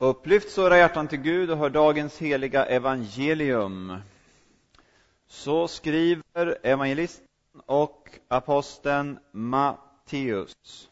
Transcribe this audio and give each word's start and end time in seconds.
Upplyft 0.00 0.58
era 0.58 0.76
hjärtan 0.76 1.08
till 1.08 1.20
Gud 1.20 1.50
och 1.50 1.58
hör 1.58 1.70
dagens 1.70 2.18
heliga 2.18 2.66
evangelium. 2.66 3.96
Så 5.26 5.68
skriver 5.68 6.58
evangelisten 6.62 7.26
och 7.66 8.10
aposteln 8.28 9.18
Matteus. 9.32 10.88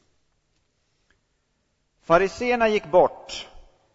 Fariseerna 2.03 2.69
gick 2.69 2.90
bort 2.90 3.48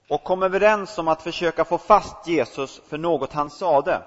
och 0.08 0.24
kom 0.24 0.44
överens 0.44 0.98
om 0.98 1.08
att 1.08 1.22
försöka 1.22 1.66
få 1.66 1.78
fast 1.78 2.28
Jesus 2.28 2.82
för 2.88 2.98
något 2.98 3.34
han 3.34 3.50
sade. 3.50 4.04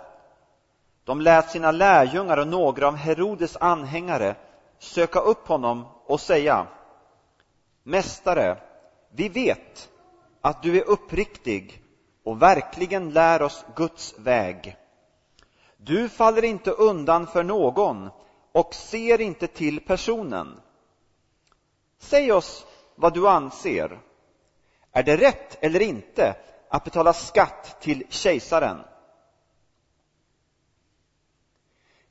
De 1.04 1.20
lät 1.20 1.50
sina 1.50 1.72
lärjungar 1.72 2.36
och 2.36 2.48
några 2.48 2.88
av 2.88 2.96
Herodes 2.96 3.56
anhängare 3.56 4.36
söka 4.78 5.20
upp 5.20 5.48
honom 5.48 5.86
och 6.04 6.20
säga 6.20 6.66
Mästare, 7.82 8.58
vi 9.10 9.28
vet 9.28 9.90
att 10.44 10.62
du 10.62 10.78
är 10.78 10.84
uppriktig 10.84 11.82
och 12.24 12.42
verkligen 12.42 13.10
lär 13.10 13.42
oss 13.42 13.64
Guds 13.76 14.14
väg. 14.18 14.76
Du 15.76 16.08
faller 16.08 16.44
inte 16.44 16.70
undan 16.70 17.26
för 17.26 17.42
någon 17.42 18.10
och 18.52 18.74
ser 18.74 19.20
inte 19.20 19.46
till 19.46 19.80
personen. 19.80 20.60
Säg 21.98 22.32
oss 22.32 22.66
vad 22.94 23.14
du 23.14 23.28
anser. 23.28 24.00
Är 24.92 25.02
det 25.02 25.16
rätt 25.16 25.58
eller 25.60 25.82
inte 25.82 26.36
att 26.68 26.84
betala 26.84 27.12
skatt 27.12 27.76
till 27.80 28.06
kejsaren? 28.08 28.80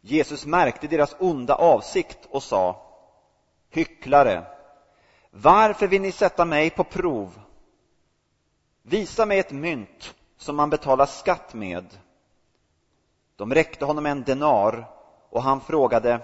Jesus 0.02 0.45
märkte 0.45 0.88
deras 0.88 1.15
onda 1.20 1.55
avsikt 1.55 2.20
och 2.29 2.43
sa 2.43 2.90
Hycklare, 3.70 4.45
varför 5.31 5.88
vill 5.88 6.02
ni 6.02 6.12
sätta 6.12 6.45
mig 6.45 6.70
på 6.70 6.84
prov? 6.84 7.40
Visa 8.85 9.25
mig 9.25 9.39
ett 9.39 9.51
mynt 9.51 10.15
som 10.37 10.55
man 10.55 10.69
betalar 10.69 11.05
skatt 11.05 11.53
med. 11.53 11.85
De 13.35 13.53
räckte 13.53 13.85
honom 13.85 14.05
en 14.05 14.23
denar 14.23 14.90
och 15.29 15.43
han 15.43 15.62
frågade 15.62 16.20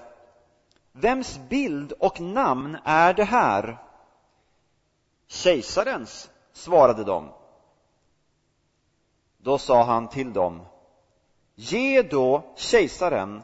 Vems 0.91 1.39
bild 1.49 1.91
och 1.91 2.21
namn 2.21 2.77
är 2.83 3.13
det 3.13 3.23
här? 3.23 3.77
Kejsarens, 5.27 6.29
svarade 6.53 7.03
de. 7.03 7.29
Då 9.37 9.57
sa 9.57 9.83
han 9.83 10.09
till 10.09 10.33
dem 10.33 10.61
Ge 11.55 12.01
då 12.01 12.53
kejsaren 12.55 13.43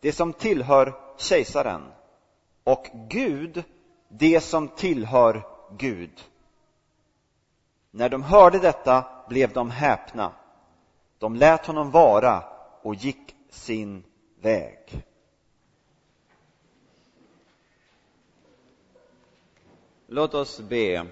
det 0.00 0.12
som 0.12 0.32
tillhör 0.32 0.94
kejsaren 1.16 1.92
och 2.64 2.86
Gud 3.08 3.64
det 4.08 4.40
som 4.40 4.68
tillhör 4.68 5.46
Gud. 5.78 6.22
När 7.96 8.08
de 8.08 8.22
hörde 8.22 8.58
detta 8.58 9.04
blev 9.28 9.52
de 9.52 9.70
häpna. 9.70 10.32
De 11.18 11.36
lät 11.36 11.66
honom 11.66 11.90
vara 11.90 12.44
och 12.82 12.94
gick 12.94 13.36
sin 13.50 14.04
väg. 14.40 15.04
Låt 20.06 20.34
oss 20.34 20.60
be. 20.60 21.06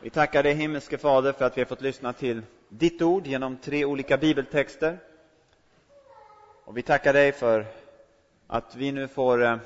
Vi 0.00 0.10
tackar 0.10 0.42
dig 0.42 0.54
himmelske 0.54 0.98
Fader 0.98 1.32
för 1.32 1.44
att 1.44 1.56
vi 1.56 1.60
har 1.60 1.66
fått 1.66 1.80
lyssna 1.80 2.12
till 2.12 2.42
ditt 2.68 3.02
ord 3.02 3.26
genom 3.26 3.56
tre 3.56 3.84
olika 3.84 4.16
bibeltexter. 4.16 4.98
Och 6.64 6.76
vi 6.76 6.82
tackar 6.82 7.12
dig 7.12 7.32
för 7.32 7.66
att 8.46 8.76
vi 8.76 8.92
nu 8.92 9.08
får 9.08 9.44
eh, 9.44 9.56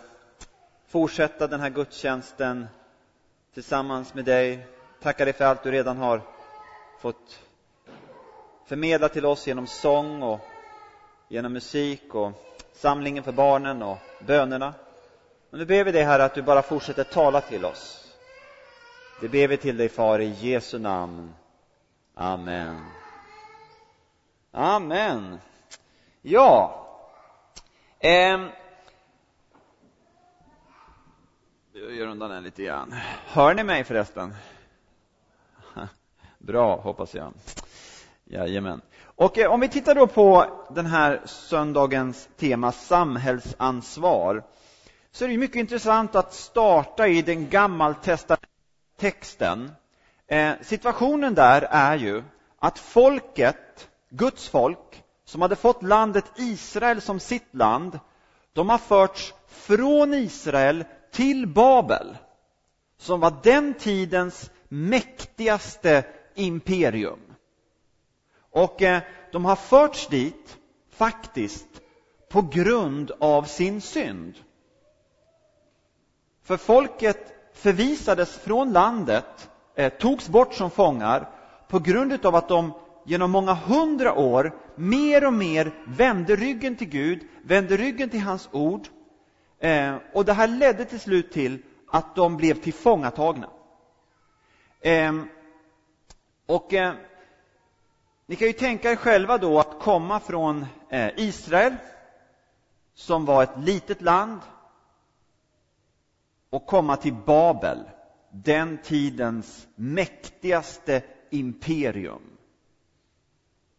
fortsätta 0.87 1.47
den 1.47 1.61
här 1.61 1.71
gudstjänsten 1.71 2.67
tillsammans 3.55 4.15
med 4.15 4.25
dig. 4.25 4.67
Tackar 5.03 5.25
dig 5.25 5.35
för 5.35 5.45
allt 5.45 5.63
du 5.63 5.71
redan 5.71 5.97
har 5.97 6.23
fått 6.99 7.41
förmedla 8.65 9.09
till 9.09 9.27
oss 9.27 9.47
genom 9.47 9.67
sång 9.67 10.23
och 10.23 10.41
genom 11.29 11.53
musik 11.53 12.15
och 12.15 12.33
samlingen 12.73 13.25
för 13.25 13.33
barnen 13.33 13.83
och 13.83 13.99
bönerna. 14.19 14.75
Och 15.51 15.59
nu 15.59 15.67
ber 15.67 15.85
vi 15.85 15.93
dig, 15.93 16.03
Herre, 16.03 16.25
att 16.25 16.35
du 16.35 16.43
bara 16.43 16.63
fortsätter 16.63 17.05
tala 17.05 17.41
till 17.41 17.65
oss. 17.65 18.15
Det 19.21 19.29
ber 19.29 19.49
vi 19.49 19.57
till 19.57 19.77
dig, 19.77 19.89
Far, 19.89 20.19
i 20.19 20.29
Jesu 20.29 20.79
namn. 20.79 21.35
Amen. 22.15 22.91
Amen. 24.53 25.39
Ja, 26.23 26.87
eh, 27.99 28.41
jag 31.73 31.93
gör 31.93 32.07
undan 32.07 32.31
den 32.31 32.43
lite 32.43 32.63
grann. 32.63 32.95
Hör 33.27 33.55
ni 33.55 33.65
mig 33.65 33.85
förresten? 33.85 34.35
Bra, 36.43 36.81
hoppas 36.81 37.15
jag. 37.15 37.33
Jajamän. 38.25 38.81
Och 39.03 39.39
eh, 39.39 39.53
om 39.53 39.61
vi 39.61 39.69
tittar 39.69 39.95
då 39.95 40.07
på 40.07 40.47
den 40.71 40.87
här 40.87 41.21
söndagens 41.25 42.29
tema 42.37 42.73
samhällsansvar 42.73 44.43
så 45.13 45.25
är 45.25 45.29
det 45.29 45.37
mycket 45.37 45.57
intressant 45.57 46.15
att 46.15 46.35
starta 46.35 47.09
i 47.09 47.23
den 47.23 47.49
gammaltestamentliga 47.49 48.51
texten. 48.99 49.73
Eh, 50.27 50.53
situationen 50.63 51.35
där 51.35 51.63
är 51.71 51.97
ju 51.97 52.23
att 52.59 52.79
folket, 52.79 53.89
Guds 54.11 54.49
folk, 54.49 55.03
som 55.25 55.43
hade 55.43 55.57
fått 55.57 55.83
landet 55.83 56.25
Israel 56.37 57.01
som 57.01 57.21
sitt 57.21 57.55
land, 57.55 57.99
de 58.53 58.69
har 58.69 58.79
förts 58.79 59.35
från 59.49 60.15
Israel 60.15 60.85
till 61.13 61.47
Babel, 61.47 62.17
som 62.99 63.21
var 63.21 63.35
den 63.43 63.75
tidens 63.75 64.51
mäktigaste 64.69 66.05
imperium. 66.35 67.21
Och 68.51 68.83
eh, 68.83 69.03
de 69.33 69.45
har 69.45 69.57
förts 69.57 70.07
dit 70.07 70.59
faktiskt 70.91 71.69
på 72.29 72.43
grund 72.43 73.11
av 73.21 73.43
sin 73.43 73.81
synd. 73.81 74.35
För 76.43 76.57
folket 76.57 77.33
förvisades 77.53 78.39
från 78.39 78.73
landet, 78.73 79.51
eh, 79.75 79.93
togs 79.93 80.29
bort 80.29 80.55
som 80.55 80.71
fångar 80.71 81.29
på 81.69 81.79
grund 81.79 82.27
av 82.27 82.35
att 82.35 82.49
de 82.49 82.73
genom 83.05 83.31
många 83.31 83.55
hundra 83.55 84.15
år 84.15 84.55
mer 84.75 85.27
och 85.27 85.33
mer 85.33 85.73
vände 85.87 86.37
ryggen 86.37 86.77
till 86.77 86.89
Gud, 86.89 87.29
vände 87.43 87.77
ryggen 87.77 88.11
till 88.11 88.21
hans 88.21 88.49
ord. 88.53 88.89
Eh, 89.59 89.95
och 90.13 90.25
det 90.25 90.33
här 90.33 90.49
ledde 90.49 90.85
till 90.85 91.01
slut 91.01 91.33
till 91.33 91.63
att 91.91 92.17
de 92.17 92.37
blev 92.37 92.55
tillfångatagna. 92.55 93.49
Och 96.51 96.75
eh, 96.75 96.95
ni 98.27 98.37
kan 98.37 98.47
ju 98.47 98.53
tänka 98.53 98.91
er 98.91 98.97
själva 98.97 99.39
då 99.39 99.61
att 99.61 99.81
komma 99.81 100.21
från 100.21 100.67
eh, 100.89 101.11
Israel, 101.17 101.77
som 102.95 103.25
var 103.25 103.43
ett 103.43 103.59
litet 103.59 104.03
land, 104.03 104.41
och 106.51 106.67
komma 106.67 106.97
till 106.97 107.15
Babel, 107.15 107.79
den 108.31 108.79
tidens 108.83 109.69
mäktigaste 109.75 111.03
imperium. 111.31 112.23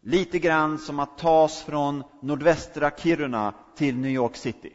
Lite 0.00 0.38
grann 0.38 0.78
som 0.78 1.00
att 1.00 1.18
tas 1.18 1.62
från 1.62 2.04
nordvästra 2.20 2.90
Kiruna 2.90 3.54
till 3.76 3.96
New 3.96 4.10
York 4.10 4.36
City. 4.36 4.72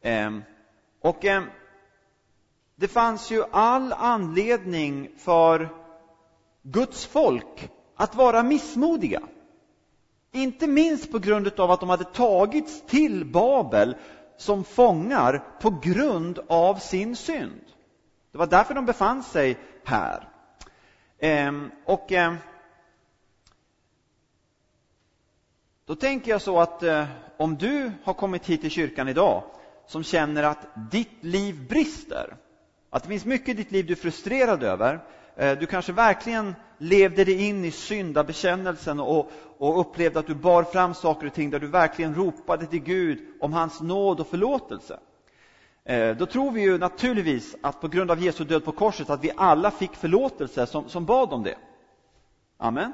Eh, 0.00 0.38
och 1.00 1.24
ehm, 1.24 1.44
det 2.76 2.88
fanns 2.88 3.30
ju 3.30 3.44
all 3.50 3.92
anledning 3.92 5.10
för 5.18 5.68
Guds 6.62 7.06
folk 7.06 7.70
att 7.96 8.14
vara 8.14 8.42
missmodiga. 8.42 9.22
Inte 10.32 10.66
minst 10.66 11.12
på 11.12 11.18
grund 11.18 11.60
av 11.60 11.70
att 11.70 11.80
de 11.80 11.88
hade 11.88 12.04
tagits 12.04 12.82
till 12.86 13.24
Babel 13.24 13.96
som 14.36 14.64
fångar 14.64 15.44
på 15.60 15.70
grund 15.82 16.38
av 16.48 16.74
sin 16.76 17.16
synd. 17.16 17.64
Det 18.32 18.38
var 18.38 18.46
därför 18.46 18.74
de 18.74 18.86
befann 18.86 19.22
sig 19.22 19.58
här. 19.84 20.28
Ehm, 21.18 21.70
och 21.84 22.12
ehm, 22.12 22.36
då 25.86 25.94
tänker 25.94 26.30
jag 26.30 26.42
så 26.42 26.60
att 26.60 26.82
eh, 26.82 27.06
om 27.36 27.56
du 27.56 27.92
har 28.04 28.14
kommit 28.14 28.46
hit 28.46 28.60
till 28.60 28.70
kyrkan 28.70 29.08
idag 29.08 29.42
som 29.86 30.04
känner 30.04 30.42
att 30.42 30.90
ditt 30.90 31.24
liv 31.24 31.68
brister, 31.68 32.36
att 32.94 33.02
det 33.02 33.08
finns 33.08 33.24
mycket 33.24 33.48
i 33.48 33.52
ditt 33.52 33.70
liv 33.72 33.86
du 33.86 33.92
är 33.92 33.96
frustrerad 33.96 34.62
över, 34.62 35.00
eh, 35.36 35.58
du 35.58 35.66
kanske 35.66 35.92
verkligen 35.92 36.54
levde 36.78 37.24
dig 37.24 37.48
in 37.48 37.64
i 37.64 37.70
syndabekännelsen 37.70 39.00
och, 39.00 39.30
och 39.58 39.80
upplevde 39.80 40.18
att 40.18 40.26
du 40.26 40.34
bar 40.34 40.62
fram 40.62 40.94
saker 40.94 41.26
och 41.26 41.34
ting 41.34 41.50
där 41.50 41.60
du 41.60 41.66
verkligen 41.66 42.14
ropade 42.14 42.66
till 42.66 42.82
Gud 42.82 43.18
om 43.40 43.52
hans 43.52 43.80
nåd 43.80 44.20
och 44.20 44.26
förlåtelse. 44.26 44.98
Eh, 45.84 46.16
då 46.16 46.26
tror 46.26 46.50
vi 46.50 46.60
ju 46.60 46.78
naturligtvis 46.78 47.56
att 47.62 47.80
på 47.80 47.88
grund 47.88 48.10
av 48.10 48.22
Jesu 48.22 48.44
död 48.44 48.64
på 48.64 48.72
korset 48.72 49.10
att 49.10 49.24
vi 49.24 49.30
alla 49.36 49.70
fick 49.70 49.94
förlåtelse 49.94 50.66
som, 50.66 50.88
som 50.88 51.04
bad 51.04 51.32
om 51.32 51.42
det. 51.42 51.56
Amen. 52.58 52.92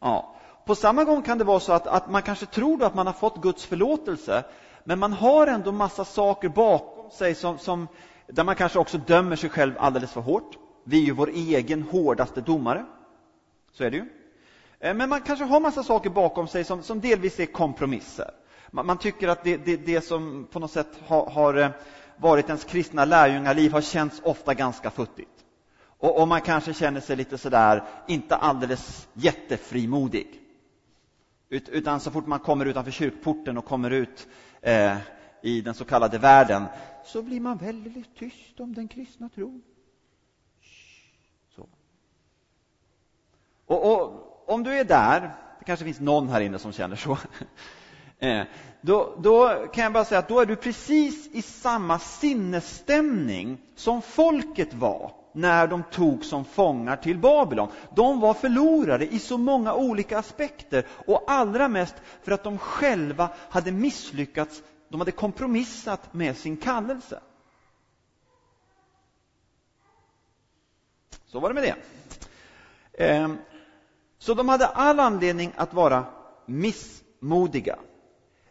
Ja. 0.00 0.36
På 0.66 0.74
samma 0.74 1.04
gång 1.04 1.22
kan 1.22 1.38
det 1.38 1.44
vara 1.44 1.60
så 1.60 1.72
att, 1.72 1.86
att 1.86 2.10
man 2.10 2.22
kanske 2.22 2.46
tror 2.46 2.82
att 2.82 2.94
man 2.94 3.06
har 3.06 3.14
fått 3.14 3.42
Guds 3.42 3.66
förlåtelse, 3.66 4.44
men 4.84 4.98
man 4.98 5.12
har 5.12 5.46
ändå 5.46 5.72
massa 5.72 6.04
saker 6.04 6.48
bakom 6.48 7.10
sig 7.10 7.34
som, 7.34 7.58
som, 7.58 7.88
där 8.32 8.44
man 8.44 8.54
kanske 8.54 8.78
också 8.78 8.98
dömer 8.98 9.36
sig 9.36 9.50
själv 9.50 9.74
alldeles 9.78 10.12
för 10.12 10.20
hårt. 10.20 10.58
Vi 10.84 11.02
är 11.02 11.04
ju 11.04 11.12
vår 11.12 11.30
egen 11.34 11.82
hårdaste 11.82 12.40
domare. 12.40 12.86
Så 13.72 13.84
är 13.84 13.90
det 13.90 13.96
ju. 13.96 14.04
Eh, 14.80 14.94
men 14.94 15.08
man 15.08 15.20
kanske 15.20 15.44
har 15.44 15.60
massa 15.60 15.82
saker 15.82 16.10
bakom 16.10 16.48
sig 16.48 16.64
som, 16.64 16.82
som 16.82 17.00
delvis 17.00 17.40
är 17.40 17.46
kompromisser. 17.46 18.30
Man, 18.70 18.86
man 18.86 18.98
tycker 18.98 19.28
att 19.28 19.44
det, 19.44 19.56
det, 19.56 19.76
det, 19.76 20.00
som 20.00 20.48
på 20.50 20.58
något 20.58 20.70
sätt 20.70 21.00
har, 21.06 21.30
har 21.30 21.72
varit 22.16 22.46
ens 22.46 22.64
kristna 22.64 23.04
lärjungaliv 23.04 23.72
har 23.72 23.80
känts 23.80 24.20
ofta 24.24 24.54
ganska 24.54 24.90
futtigt. 24.90 25.44
Och, 25.82 26.20
och 26.20 26.28
man 26.28 26.40
kanske 26.40 26.74
känner 26.74 27.00
sig 27.00 27.16
lite 27.16 27.38
sådär, 27.38 27.84
inte 28.08 28.36
alldeles 28.36 29.08
jättefrimodig. 29.12 30.40
Ut, 31.48 31.68
utan 31.68 32.00
så 32.00 32.10
fort 32.10 32.26
man 32.26 32.38
kommer 32.38 32.66
utanför 32.66 32.90
kyrkporten 32.90 33.58
och 33.58 33.64
kommer 33.64 33.90
ut 33.90 34.28
eh, 34.62 34.96
i 35.42 35.60
den 35.60 35.74
så 35.74 35.84
kallade 35.84 36.18
världen 36.18 36.66
så 37.04 37.22
blir 37.22 37.40
man 37.40 37.56
väldigt 37.56 38.16
tyst 38.16 38.60
om 38.60 38.74
den 38.74 38.88
kristna 38.88 39.28
tron. 39.28 39.62
Så. 41.56 41.68
Och, 43.66 43.92
och, 43.92 44.48
om 44.48 44.62
du 44.62 44.78
är 44.78 44.84
där, 44.84 45.20
det 45.58 45.64
kanske 45.64 45.84
finns 45.84 46.00
någon 46.00 46.28
här 46.28 46.40
inne 46.40 46.58
som 46.58 46.72
känner 46.72 46.96
så, 46.96 47.18
eh, 48.18 48.42
då, 48.80 49.14
då, 49.18 49.66
kan 49.72 49.84
jag 49.84 49.92
bara 49.92 50.04
säga 50.04 50.18
att 50.18 50.28
då 50.28 50.40
är 50.40 50.46
du 50.46 50.56
precis 50.56 51.26
i 51.32 51.42
samma 51.42 51.98
sinnesstämning 51.98 53.58
som 53.74 54.02
folket 54.02 54.74
var 54.74 55.12
när 55.32 55.66
de 55.66 55.82
tog 55.90 56.24
som 56.24 56.44
fångar 56.44 56.96
till 56.96 57.18
Babylon. 57.18 57.68
De 57.94 58.20
var 58.20 58.34
förlorade 58.34 59.06
i 59.14 59.18
så 59.18 59.38
många 59.38 59.74
olika 59.74 60.18
aspekter 60.18 60.86
och 61.06 61.24
allra 61.26 61.68
mest 61.68 61.94
för 62.22 62.32
att 62.32 62.44
de 62.44 62.58
själva 62.58 63.28
hade 63.50 63.72
misslyckats, 63.72 64.62
de 64.90 65.00
hade 65.00 65.12
kompromissat 65.12 66.14
med 66.14 66.36
sin 66.36 66.56
kallelse. 66.56 67.20
Så 71.26 71.40
var 71.40 71.48
det 71.48 71.54
med 71.54 71.62
det. 71.62 71.76
Ehm, 73.04 73.38
så 74.18 74.34
de 74.34 74.48
hade 74.48 74.66
all 74.66 75.00
anledning 75.00 75.52
att 75.56 75.74
vara 75.74 76.04
missmodiga. 76.46 77.78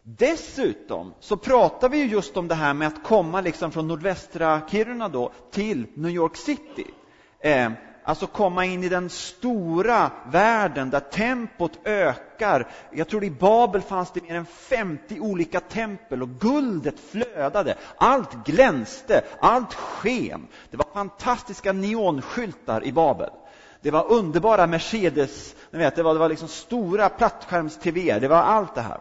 Dessutom 0.02 1.14
så 1.20 1.36
pratar 1.36 1.88
vi 1.88 1.98
ju 1.98 2.06
just 2.06 2.36
om 2.36 2.48
det 2.48 2.54
här 2.54 2.74
med 2.74 2.88
att 2.88 3.04
komma 3.04 3.40
liksom 3.40 3.72
från 3.72 3.88
nordvästra 3.88 4.60
Kiruna 4.68 5.08
då 5.08 5.32
till 5.50 5.86
New 5.94 6.10
York 6.10 6.36
City. 6.36 6.86
Eh, 7.40 7.72
alltså 8.10 8.26
komma 8.26 8.64
in 8.64 8.84
i 8.84 8.88
den 8.88 9.10
stora 9.10 10.10
världen 10.30 10.90
där 10.90 11.00
tempot 11.00 11.78
ökar. 11.84 12.68
Jag 12.90 13.08
tror 13.08 13.24
i 13.24 13.30
Babel 13.30 13.82
fanns 13.82 14.10
det 14.10 14.22
mer 14.22 14.34
än 14.34 14.46
50 14.46 15.20
olika 15.20 15.60
tempel 15.60 16.22
och 16.22 16.28
guldet 16.28 17.00
flödade. 17.00 17.74
Allt 17.96 18.44
glänste, 18.44 19.24
allt 19.40 19.74
sken. 19.74 20.46
Det 20.70 20.76
var 20.76 20.86
fantastiska 20.92 21.72
neonskyltar 21.72 22.84
i 22.84 22.92
Babel. 22.92 23.30
Det 23.80 23.90
var 23.90 24.12
underbara 24.12 24.66
Mercedes, 24.66 25.54
ni 25.70 25.78
vet, 25.78 25.96
det 25.96 26.02
var, 26.02 26.14
det 26.14 26.20
var 26.20 26.28
liksom 26.28 26.48
stora 26.48 27.08
plattskärms-tv, 27.08 28.18
det 28.18 28.28
var 28.28 28.36
allt 28.36 28.74
det 28.74 28.80
här. 28.80 29.00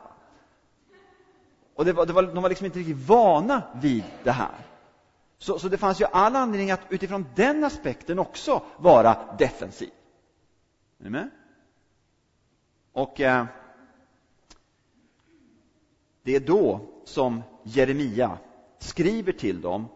Och 1.75 1.85
det 1.85 1.93
var, 1.93 2.05
det 2.05 2.13
var, 2.13 2.23
de 2.23 2.41
var 2.41 2.49
liksom 2.49 2.65
inte 2.65 2.79
riktigt 2.79 3.07
vana 3.07 3.61
vid 3.81 4.03
det 4.23 4.31
här. 4.31 4.68
Så, 5.39 5.59
så 5.59 5.69
det 5.69 5.77
fanns 5.77 6.01
ju 6.01 6.05
all 6.05 6.35
anledning 6.35 6.71
att 6.71 6.81
utifrån 6.89 7.25
den 7.35 7.63
aspekten 7.63 8.19
också 8.19 8.63
vara 8.77 9.35
defensiv. 9.37 9.89
Är 10.99 11.03
ni 11.03 11.09
med? 11.09 11.29
Och 12.91 13.21
eh, 13.21 13.45
det 16.23 16.35
är 16.35 16.39
då 16.39 16.81
som 17.05 17.43
Jeremia 17.63 18.37
skriver 18.79 19.31
till 19.31 19.61
dem 19.61 19.87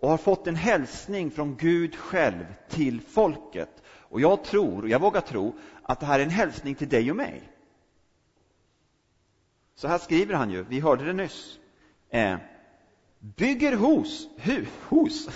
och 0.00 0.08
har 0.08 0.16
fått 0.16 0.46
en 0.46 0.56
hälsning 0.56 1.30
från 1.30 1.56
Gud 1.56 1.96
själv 1.96 2.44
till 2.68 3.00
folket. 3.00 3.82
Och 3.86 4.20
jag 4.20 4.44
tror, 4.44 4.82
och 4.82 4.88
jag 4.88 5.00
vågar 5.00 5.20
tro, 5.20 5.54
att 5.82 6.00
det 6.00 6.06
här 6.06 6.20
är 6.20 6.24
en 6.24 6.30
hälsning 6.30 6.74
till 6.74 6.88
dig 6.88 7.10
och 7.10 7.16
mig. 7.16 7.42
Så 9.74 9.88
här 9.88 9.98
skriver 9.98 10.34
han 10.34 10.50
ju, 10.50 10.62
vi 10.62 10.80
hörde 10.80 11.04
det 11.04 11.12
nyss. 11.12 11.58
Eh, 12.10 12.36
bygger 13.20 13.76
hus, 13.76 14.28
hu, 14.36 14.66
hus. 14.88 15.28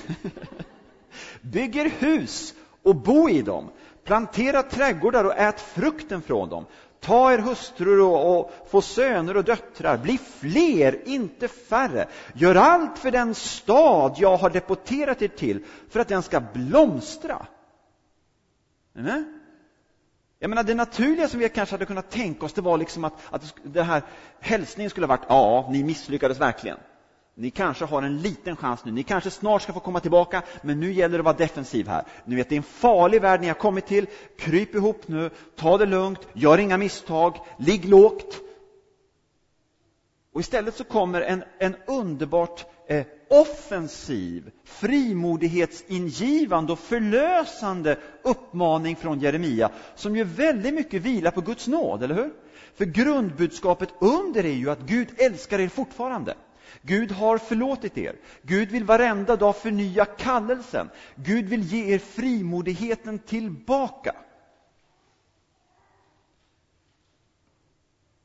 bygger 1.40 1.84
hus 1.84 2.54
och 2.82 2.96
bo 2.96 3.28
i 3.28 3.42
dem. 3.42 3.70
Plantera 4.04 4.62
trädgårdar 4.62 5.25
och 5.25 5.36
ät 5.36 5.60
frukten 5.60 6.22
från 6.22 6.48
dem. 6.48 6.66
Ta 7.00 7.32
er 7.32 7.38
hustrur 7.38 8.00
och, 8.00 8.38
och 8.38 8.52
få 8.70 8.82
söner 8.82 9.36
och 9.36 9.44
döttrar. 9.44 9.98
Bli 9.98 10.19
fler, 10.19 11.08
inte 11.08 11.48
färre. 11.48 12.08
Gör 12.34 12.54
allt 12.54 12.98
för 12.98 13.10
den 13.10 13.34
stad 13.34 14.14
jag 14.19 14.37
har 14.37 14.50
deporterat 14.50 15.22
er 15.22 15.28
till 15.28 15.64
för 15.88 16.00
att 16.00 16.08
den 16.08 16.22
ska 16.22 16.40
blomstra. 16.40 17.46
Mm. 18.96 19.40
Jag 20.38 20.48
menar, 20.48 20.62
det 20.62 20.75
naturliga 20.75 21.28
som 21.28 21.40
vi 21.40 21.48
kanske 21.48 21.75
hade 21.75 21.87
kunnat 21.87 22.10
tänka 22.10 22.46
oss, 22.46 22.52
det 22.52 22.60
var 22.60 22.78
liksom 22.78 23.04
att, 23.04 23.12
att 23.30 23.54
det 23.62 23.82
här 23.82 24.02
hälsningen 24.40 24.90
skulle 24.90 25.06
ha 25.06 25.16
varit, 25.16 25.26
ja, 25.28 25.69
ni 25.70 25.84
misslyckades 25.84 26.40
verkligen. 26.40 26.78
Ni 27.36 27.50
kanske 27.50 27.84
har 27.84 28.02
en 28.02 28.19
liten 28.19 28.56
chans 28.56 28.84
nu, 28.84 28.92
ni 28.92 29.02
kanske 29.02 29.31
snart 29.31 29.62
ska 29.62 29.72
få 29.72 29.81
komma 29.81 30.00
tillbaka, 30.00 30.42
men 30.62 30.81
nu 30.81 30.92
gäller 30.92 31.19
det 31.19 31.20
att 31.20 31.25
vara 31.25 31.36
defensiv 31.36 31.88
här. 31.88 32.04
Ni 32.25 32.36
vet, 32.36 32.48
det 32.48 32.54
är 32.54 32.56
en 32.56 32.62
farlig 32.62 33.22
värld 33.22 33.40
ni 33.40 33.46
har 33.46 33.54
kommit 33.54 33.86
till. 33.86 34.06
Kryp 34.38 34.75
ihop 34.75 35.08
nu, 35.08 35.31
ta 35.56 35.78
det 35.78 35.86
lugnt, 35.86 36.19
gör 36.32 36.58
inga 36.58 36.76
misstag, 36.76 37.36
ligg 37.58 37.84
lågt. 37.84 38.40
Och 40.32 40.40
istället 40.40 40.76
så 40.76 40.84
kommer 40.84 41.20
en, 41.20 41.44
en 41.58 41.76
underbart 41.86 42.64
eh, 42.88 43.06
offensiv, 43.31 44.50
frimodighetsingivande 44.64 46.72
och 46.72 46.78
förlösande 46.78 47.98
uppmaning 48.22 48.96
från 48.96 49.20
Jeremia 49.20 49.70
som 49.94 50.16
ju 50.16 50.25
väldigt 50.25 50.75
mycket 50.75 51.02
vilar 51.02 51.30
på 51.30 51.40
Guds 51.40 51.66
nåd, 51.66 52.02
eller 52.02 52.14
hur? 52.14 52.30
För 52.75 52.84
grundbudskapet 52.84 53.88
under 54.00 54.44
är 54.44 54.52
ju 54.52 54.70
att 54.70 54.80
Gud 54.80 55.08
älskar 55.16 55.58
er 55.58 55.69
fortfarande. 55.69 56.34
Gud 56.82 57.12
har 57.12 57.38
förlåtit 57.38 57.99
er. 57.99 58.17
Gud 58.43 58.71
vill 58.71 58.85
varenda 58.85 59.37
dag 59.37 59.56
förnya 59.56 60.05
kallelsen. 60.05 60.91
Gud 61.15 61.44
vill 61.44 61.62
ge 61.62 61.94
er 61.94 61.99
frimodigheten 61.99 63.19
tillbaka. 63.19 64.17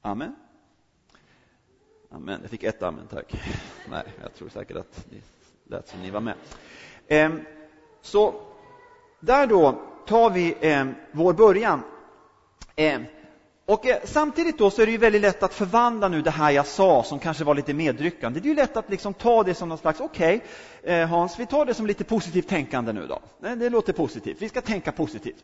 Amen. 0.02 0.36
Amen. 2.12 2.40
Jag 2.42 2.50
fick 2.50 2.64
ett 2.64 2.84
amen, 2.84 3.08
tack. 3.08 3.34
Nej, 3.90 4.04
jag 4.22 4.34
tror 4.34 4.50
säkert 4.50 4.78
att 4.78 5.06
det 5.10 5.22
lät 5.76 5.88
som 5.88 6.02
ni 6.02 6.10
var 6.10 6.22
med. 6.22 6.36
Ehm, 7.08 7.42
så 8.02 8.42
där 9.20 9.48
då 9.48 9.82
tar 10.06 10.30
vi 10.30 10.56
ehm, 10.62 10.96
vår 11.12 11.34
början. 11.34 11.82
Ehm, 12.76 13.06
och 13.70 13.86
eh, 13.86 13.98
samtidigt 14.04 14.58
då 14.58 14.70
så 14.70 14.82
är 14.82 14.86
det 14.86 14.92
ju 14.92 14.98
väldigt 14.98 15.22
lätt 15.22 15.44
att 15.44 15.54
förvandla 15.54 16.08
nu 16.08 16.22
det 16.22 16.32
här 16.32 16.52
jag 16.52 16.66
sa 16.66 17.04
som 17.04 17.20
kanske 17.20 17.44
var 17.44 17.56
lite 17.56 17.74
medryckande. 17.74 18.40
Det 18.40 18.46
är 18.46 18.50
ju 18.50 18.56
lätt 18.56 18.78
att 18.78 18.90
liksom 18.90 19.14
ta 19.14 19.44
det 19.44 19.54
som 19.54 19.70
någon 19.70 19.78
slags, 19.78 20.00
okej 20.00 20.44
okay, 20.84 21.04
Hans, 21.04 21.40
vi 21.40 21.46
tar 21.46 21.66
det 21.66 21.74
som 21.74 21.88
lite 21.88 22.04
positivt 22.04 22.48
tänkande 22.48 22.94
nu 22.94 23.08
då. 23.08 23.48
Eh, 23.48 23.56
det 23.56 23.70
låter 23.70 23.94
positivt, 23.94 24.38
vi 24.40 24.50
ska 24.50 24.62
tänka 24.62 24.92
positivt. 24.92 25.44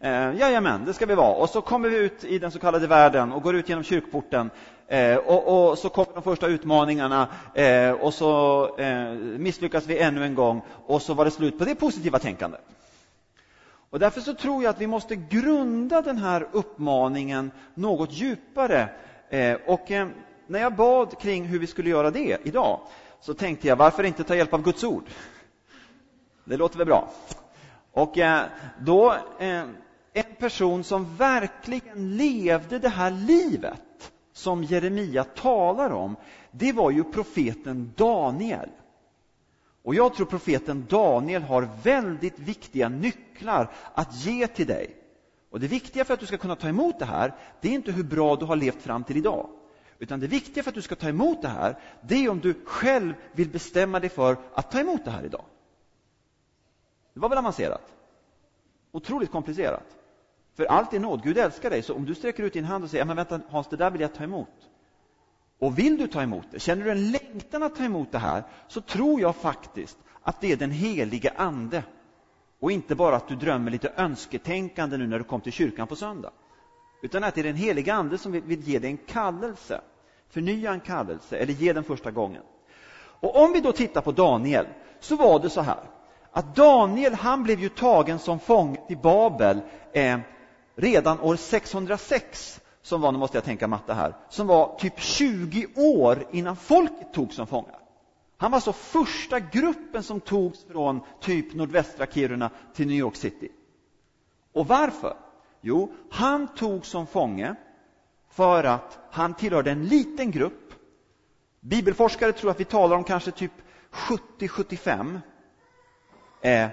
Eh, 0.00 0.10
jajamän, 0.10 0.84
det 0.84 0.94
ska 0.94 1.06
vi 1.06 1.14
vara. 1.14 1.34
Och 1.34 1.48
så 1.48 1.60
kommer 1.60 1.88
vi 1.88 1.96
ut 1.96 2.24
i 2.24 2.38
den 2.38 2.50
så 2.50 2.58
kallade 2.58 2.86
världen 2.86 3.32
och 3.32 3.42
går 3.42 3.56
ut 3.56 3.68
genom 3.68 3.84
kyrkporten. 3.84 4.50
Eh, 4.88 5.16
och, 5.16 5.70
och, 5.70 5.78
så 5.78 5.88
kommer 5.88 6.14
de 6.14 6.22
första 6.22 6.46
utmaningarna 6.46 7.28
eh, 7.54 7.90
och 7.90 8.14
så 8.14 8.64
eh, 8.78 9.12
misslyckas 9.38 9.86
vi 9.86 9.98
ännu 9.98 10.24
en 10.24 10.34
gång 10.34 10.62
och 10.86 11.02
så 11.02 11.14
var 11.14 11.24
det 11.24 11.30
slut 11.30 11.58
på 11.58 11.64
det 11.64 11.74
positiva 11.74 12.18
tänkandet. 12.18 12.60
Och 13.92 13.98
därför 13.98 14.20
så 14.20 14.34
tror 14.34 14.62
jag 14.62 14.70
att 14.70 14.80
vi 14.80 14.86
måste 14.86 15.16
grunda 15.16 16.02
den 16.02 16.18
här 16.18 16.48
uppmaningen 16.52 17.50
något 17.74 18.12
djupare. 18.12 18.88
Eh, 19.28 19.56
och 19.66 19.90
eh, 19.90 20.08
när 20.46 20.60
jag 20.60 20.74
bad 20.74 21.18
kring 21.18 21.44
hur 21.44 21.58
vi 21.58 21.66
skulle 21.66 21.90
göra 21.90 22.10
det 22.10 22.38
idag 22.44 22.80
så 23.20 23.34
tänkte 23.34 23.68
jag, 23.68 23.76
varför 23.76 24.04
inte 24.04 24.24
ta 24.24 24.36
hjälp 24.36 24.54
av 24.54 24.62
Guds 24.62 24.84
ord? 24.84 25.04
Det 26.44 26.56
låter 26.56 26.78
väl 26.78 26.86
bra? 26.86 27.10
Och 27.92 28.18
eh, 28.18 28.42
då 28.80 29.14
en 30.12 30.34
person 30.38 30.84
som 30.84 31.16
verkligen 31.16 32.16
levde 32.16 32.78
det 32.78 32.88
här 32.88 33.10
livet 33.10 34.12
som 34.32 34.64
Jeremia 34.64 35.24
talar 35.24 35.90
om, 35.90 36.16
det 36.50 36.72
var 36.72 36.90
ju 36.90 37.04
profeten 37.04 37.92
Daniel. 37.96 38.68
Och 39.82 39.94
jag 39.94 40.14
tror 40.14 40.26
profeten 40.26 40.86
Daniel 40.88 41.42
har 41.42 41.68
väldigt 41.82 42.38
viktiga 42.38 42.88
nycklar 42.88 43.72
att 43.94 44.14
ge 44.14 44.46
till 44.46 44.66
dig. 44.66 44.96
Och 45.50 45.60
det 45.60 45.66
viktiga 45.66 46.04
för 46.04 46.14
att 46.14 46.20
du 46.20 46.26
ska 46.26 46.36
kunna 46.36 46.56
ta 46.56 46.68
emot 46.68 46.98
det 46.98 47.04
här, 47.04 47.34
det 47.60 47.68
är 47.68 47.72
inte 47.72 47.92
hur 47.92 48.04
bra 48.04 48.36
du 48.36 48.44
har 48.44 48.56
levt 48.56 48.82
fram 48.82 49.04
till 49.04 49.16
idag. 49.16 49.48
Utan 49.98 50.20
det 50.20 50.26
viktiga 50.26 50.62
för 50.62 50.70
att 50.70 50.74
du 50.74 50.82
ska 50.82 50.94
ta 50.94 51.08
emot 51.08 51.42
det 51.42 51.48
här, 51.48 51.78
det 52.00 52.24
är 52.24 52.28
om 52.28 52.40
du 52.40 52.54
själv 52.64 53.14
vill 53.32 53.48
bestämma 53.48 54.00
dig 54.00 54.10
för 54.10 54.36
att 54.54 54.70
ta 54.70 54.80
emot 54.80 55.04
det 55.04 55.10
här 55.10 55.24
idag. 55.24 55.44
Det 57.14 57.20
var 57.20 57.28
väl 57.28 57.38
avancerat? 57.38 57.94
Otroligt 58.92 59.30
komplicerat. 59.30 59.96
För 60.54 60.64
allt 60.64 60.94
är 60.94 61.00
nåd. 61.00 61.22
Gud 61.22 61.38
älskar 61.38 61.70
dig. 61.70 61.82
Så 61.82 61.94
om 61.94 62.04
du 62.04 62.14
sträcker 62.14 62.42
ut 62.42 62.52
din 62.52 62.64
hand 62.64 62.84
och 62.84 62.90
säger, 62.90 63.04
men 63.04 63.16
vänta 63.16 63.40
Hans, 63.50 63.68
det 63.68 63.76
där 63.76 63.90
vill 63.90 64.00
jag 64.00 64.14
ta 64.14 64.24
emot. 64.24 64.48
Och 65.62 65.78
vill 65.78 65.96
du 65.96 66.06
ta 66.06 66.22
emot 66.22 66.46
det, 66.50 66.60
känner 66.60 66.84
du 66.84 66.90
en 66.90 67.10
längtan 67.10 67.62
att 67.62 67.76
ta 67.76 67.84
emot 67.84 68.12
det 68.12 68.18
här, 68.18 68.42
så 68.68 68.80
tror 68.80 69.20
jag 69.20 69.36
faktiskt 69.36 69.98
att 70.22 70.40
det 70.40 70.52
är 70.52 70.56
den 70.56 70.70
helige 70.70 71.32
Ande 71.36 71.82
Och 72.60 72.72
inte 72.72 72.94
bara 72.94 73.16
att 73.16 73.28
du 73.28 73.36
drömmer 73.36 73.70
lite 73.70 73.92
önsketänkande 73.96 74.96
nu 74.96 75.06
när 75.06 75.18
du 75.18 75.24
kom 75.24 75.40
till 75.40 75.52
kyrkan 75.52 75.86
på 75.86 75.96
söndag. 75.96 76.30
Utan 77.02 77.24
att 77.24 77.34
det 77.34 77.40
är 77.40 77.44
den 77.44 77.56
helige 77.56 77.94
Ande 77.94 78.18
som 78.18 78.32
vill 78.32 78.60
ge 78.60 78.78
dig 78.78 78.90
en 78.90 78.96
kallelse, 78.96 79.80
förnya 80.30 80.72
en 80.72 80.80
kallelse 80.80 81.36
eller 81.36 81.52
ge 81.52 81.72
den 81.72 81.84
första 81.84 82.10
gången. 82.10 82.42
Och 82.96 83.42
om 83.42 83.52
vi 83.52 83.60
då 83.60 83.72
tittar 83.72 84.00
på 84.00 84.12
Daniel 84.12 84.66
så 85.00 85.16
var 85.16 85.40
det 85.40 85.50
så 85.50 85.60
här 85.60 85.84
att 86.32 86.56
Daniel 86.56 87.14
han 87.14 87.42
blev 87.42 87.60
ju 87.60 87.68
tagen 87.68 88.18
som 88.18 88.38
fånge 88.38 88.86
till 88.88 88.98
Babel 88.98 89.60
eh, 89.92 90.18
redan 90.76 91.20
år 91.20 91.36
606 91.36 92.60
som 92.82 93.00
var, 93.00 93.12
nu 93.12 93.18
måste 93.18 93.36
jag 93.36 93.44
tänka 93.44 93.68
matte 93.68 93.94
här, 93.94 94.16
som 94.28 94.46
var 94.46 94.78
typ 94.78 95.00
20 95.00 95.66
år 95.76 96.26
innan 96.30 96.56
folket 96.56 97.12
togs 97.12 97.36
som 97.36 97.46
fångar. 97.46 97.78
Han 98.36 98.50
var 98.50 98.60
så 98.60 98.72
första 98.72 99.40
gruppen 99.40 100.02
som 100.02 100.20
togs 100.20 100.64
från 100.64 101.00
typ 101.20 101.54
nordvästra 101.54 102.06
Kiruna 102.06 102.50
till 102.74 102.86
New 102.86 102.96
York 102.96 103.16
City. 103.16 103.48
Och 104.52 104.66
varför? 104.66 105.16
Jo, 105.60 105.92
han 106.10 106.48
togs 106.54 106.88
som 106.88 107.06
fånge 107.06 107.54
för 108.28 108.64
att 108.64 108.98
han 109.10 109.34
tillhörde 109.34 109.70
en 109.70 109.84
liten 109.84 110.30
grupp. 110.30 110.74
Bibelforskare 111.60 112.32
tror 112.32 112.50
att 112.50 112.60
vi 112.60 112.64
talar 112.64 112.96
om 112.96 113.04
kanske 113.04 113.30
typ 113.30 113.52
70-75. 113.90 115.20
Eh, 116.40 116.68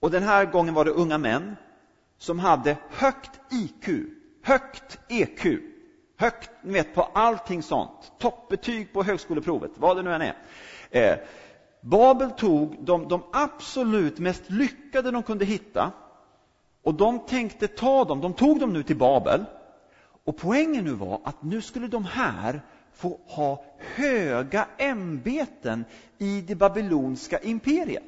och 0.00 0.10
den 0.10 0.22
här 0.22 0.44
gången 0.44 0.74
var 0.74 0.84
det 0.84 0.90
unga 0.90 1.18
män 1.18 1.56
som 2.18 2.38
hade 2.38 2.76
högt 2.90 3.40
IQ, 3.50 3.88
högt 4.50 4.98
EQ, 5.08 5.60
högt 6.16 6.50
ni 6.62 6.72
vet, 6.72 6.94
på 6.94 7.02
allting 7.02 7.62
sånt. 7.62 8.12
Toppbetyg 8.18 8.92
på 8.92 9.02
högskoleprovet, 9.02 9.70
vad 9.76 9.96
det 9.96 10.02
nu 10.02 10.14
än 10.14 10.22
är. 10.22 10.36
Eh, 10.90 11.18
Babel 11.80 12.30
tog 12.30 12.84
de, 12.84 13.08
de 13.08 13.22
absolut 13.32 14.18
mest 14.18 14.50
lyckade 14.50 15.10
de 15.10 15.22
kunde 15.22 15.44
hitta 15.44 15.92
och 16.82 16.94
de 16.94 17.18
tänkte 17.18 17.68
ta 17.68 18.04
dem, 18.04 18.20
de 18.20 18.34
tog 18.34 18.60
dem 18.60 18.72
nu 18.72 18.82
till 18.82 18.96
Babel. 18.96 19.44
Och 20.24 20.36
poängen 20.36 20.84
nu 20.84 20.92
var 20.92 21.20
att 21.24 21.42
nu 21.42 21.62
skulle 21.62 21.86
de 21.86 22.04
här 22.04 22.62
få 22.92 23.20
ha 23.26 23.64
höga 23.78 24.68
ämbeten 24.78 25.84
i 26.18 26.40
det 26.40 26.54
babyloniska 26.54 27.38
imperiet. 27.38 28.04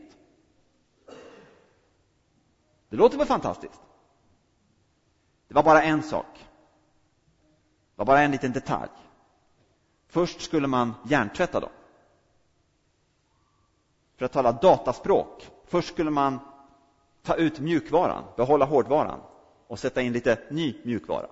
Det 2.88 2.96
låter 2.96 3.18
väl 3.18 3.26
fantastiskt? 3.26 3.80
Det 5.52 5.56
var 5.56 5.62
bara 5.62 5.82
en 5.82 6.02
sak. 6.02 6.26
Det 6.34 7.96
var 7.96 8.04
bara 8.04 8.20
en 8.20 8.30
liten 8.30 8.52
detalj. 8.52 8.90
Först 10.08 10.40
skulle 10.40 10.66
man 10.66 10.94
hjärntvätta 11.04 11.60
dem. 11.60 11.70
För 14.16 14.24
att 14.24 14.32
tala 14.32 14.52
dataspråk. 14.52 15.50
Först 15.66 15.88
skulle 15.88 16.10
man 16.10 16.38
ta 17.22 17.34
ut 17.34 17.60
mjukvaran, 17.60 18.24
behålla 18.36 18.64
hårdvaran 18.64 19.20
och 19.66 19.78
sätta 19.78 20.02
in 20.02 20.12
lite 20.12 20.38
ny 20.50 20.74
mjukvara. 20.82 21.26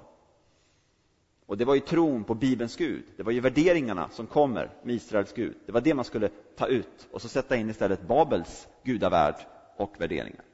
Och 1.46 1.56
det 1.56 1.64
var 1.64 1.74
ju 1.74 1.80
tron 1.80 2.24
på 2.24 2.34
Bibelns 2.34 2.76
Gud, 2.76 3.04
det 3.16 3.22
var 3.22 3.32
ju 3.32 3.40
värderingarna 3.40 4.08
som 4.08 4.26
kommer 4.26 4.70
med 4.82 4.94
Israels 4.94 5.32
Gud. 5.32 5.56
Det 5.66 5.72
var 5.72 5.80
det 5.80 5.94
man 5.94 6.04
skulle 6.04 6.28
ta 6.56 6.66
ut 6.66 7.08
och 7.12 7.22
så 7.22 7.28
sätta 7.28 7.56
in 7.56 7.70
istället 7.70 8.02
Babels 8.02 8.68
gudavärld 8.84 9.36
och 9.76 10.00
värderingar. 10.00 10.44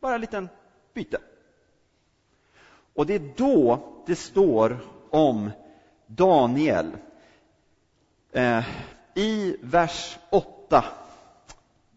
Bara 0.00 0.14
en 0.14 0.20
liten 0.20 0.48
byte. 0.94 1.18
Och 2.98 3.06
det 3.06 3.14
är 3.14 3.32
då 3.36 3.80
det 4.06 4.16
står 4.16 4.78
om 5.10 5.50
Daniel 6.06 6.96
eh, 8.32 8.64
i 9.14 9.56
vers 9.60 10.18
8, 10.30 10.84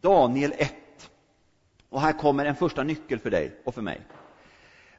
Daniel 0.02 0.54
1. 0.58 0.74
Och 1.90 2.02
här 2.02 2.14
kommer 2.14 2.46
en 2.46 2.56
första 2.56 2.84
nyckel 2.84 3.20
för 3.20 3.30
dig 3.30 3.62
och 3.66 3.76
för 3.76 3.82
mig. 3.82 4.02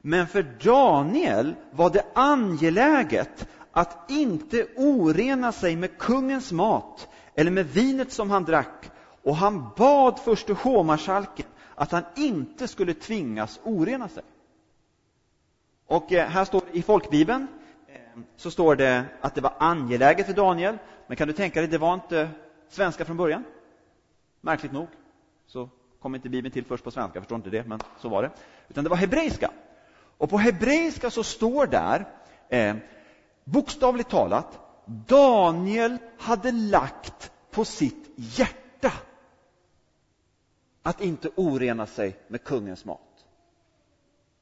Men 0.01 0.27
för 0.27 0.43
Daniel 0.63 1.55
var 1.71 1.89
det 1.89 2.05
angeläget 2.13 3.47
att 3.71 4.11
inte 4.11 4.67
orena 4.75 5.51
sig 5.51 5.75
med 5.75 5.97
kungens 5.97 6.51
mat 6.51 7.07
eller 7.35 7.51
med 7.51 7.65
vinet 7.65 8.11
som 8.11 8.31
han 8.31 8.43
drack 8.43 8.91
och 9.23 9.35
han 9.35 9.69
bad 9.77 10.19
förste 10.19 10.53
hovmarskalken 10.53 11.47
att 11.75 11.91
han 11.91 12.03
inte 12.15 12.67
skulle 12.67 12.93
tvingas 12.93 13.59
orena 13.63 14.09
sig. 14.09 14.23
Och 15.87 16.13
eh, 16.13 16.27
här 16.27 16.45
står 16.45 16.61
i 16.71 16.81
folkbibeln 16.81 17.47
eh, 17.87 18.21
så 18.35 18.51
står 18.51 18.75
det 18.75 19.05
att 19.21 19.35
det 19.35 19.41
var 19.41 19.53
angeläget 19.59 20.25
för 20.25 20.33
Daniel, 20.33 20.77
men 21.07 21.17
kan 21.17 21.27
du 21.27 21.33
tänka 21.33 21.59
dig, 21.59 21.69
det 21.69 21.77
var 21.77 21.93
inte 21.93 22.29
svenska 22.69 23.05
från 23.05 23.17
början? 23.17 23.43
Märkligt 24.41 24.71
nog 24.71 24.87
så 25.47 25.69
kom 25.99 26.15
inte 26.15 26.29
Bibeln 26.29 26.53
till 26.53 26.65
först 26.65 26.83
på 26.83 26.91
svenska, 26.91 27.17
jag 27.17 27.23
förstår 27.23 27.35
inte 27.35 27.49
det, 27.49 27.63
men 27.63 27.79
så 27.99 28.09
var 28.09 28.23
det. 28.23 28.31
Utan 28.69 28.83
det 28.83 28.89
var 28.89 28.97
hebreiska. 28.97 29.51
Och 30.17 30.29
på 30.29 30.37
hebreiska 30.37 31.09
så 31.09 31.23
står 31.23 31.67
där, 31.67 32.05
eh, 32.49 32.75
bokstavligt 33.43 34.09
talat, 34.09 34.59
Daniel 34.85 35.97
hade 36.17 36.51
lagt 36.51 37.31
på 37.51 37.65
sitt 37.65 38.09
hjärta 38.15 38.91
att 40.83 41.01
inte 41.01 41.29
orena 41.35 41.85
sig 41.85 42.19
med 42.27 42.43
kungens 42.43 42.85
mat. 42.85 43.12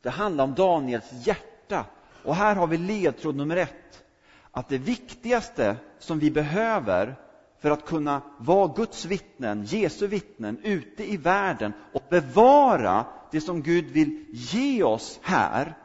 Det 0.01 0.09
handlar 0.09 0.43
om 0.43 0.53
Daniels 0.53 1.11
hjärta. 1.11 1.85
Och 2.23 2.35
här 2.35 2.55
har 2.55 2.67
vi 2.67 2.77
ledtråd 2.77 3.35
nummer 3.35 3.57
ett. 3.57 4.03
Att 4.51 4.69
det 4.69 4.77
viktigaste 4.77 5.75
som 5.99 6.19
vi 6.19 6.31
behöver 6.31 7.15
för 7.59 7.71
att 7.71 7.85
kunna 7.85 8.21
vara 8.37 8.73
Guds 8.75 9.05
vittnen, 9.05 9.63
Jesu 9.63 10.07
vittnen, 10.07 10.59
ute 10.63 11.11
i 11.11 11.17
världen 11.17 11.73
och 11.93 12.03
bevara 12.09 13.05
det 13.31 13.41
som 13.41 13.61
Gud 13.61 13.85
vill 13.85 14.25
ge 14.31 14.83
oss 14.83 15.19
här, 15.23 15.77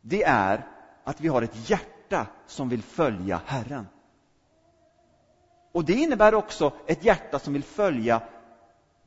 det 0.00 0.22
är 0.22 0.66
att 1.04 1.20
vi 1.20 1.28
har 1.28 1.42
ett 1.42 1.70
hjärta 1.70 2.26
som 2.46 2.68
vill 2.68 2.82
följa 2.82 3.40
Herren. 3.46 3.86
Och 5.72 5.84
det 5.84 5.92
innebär 5.92 6.34
också 6.34 6.72
ett 6.86 7.04
hjärta 7.04 7.38
som 7.38 7.52
vill 7.52 7.64
följa 7.64 8.22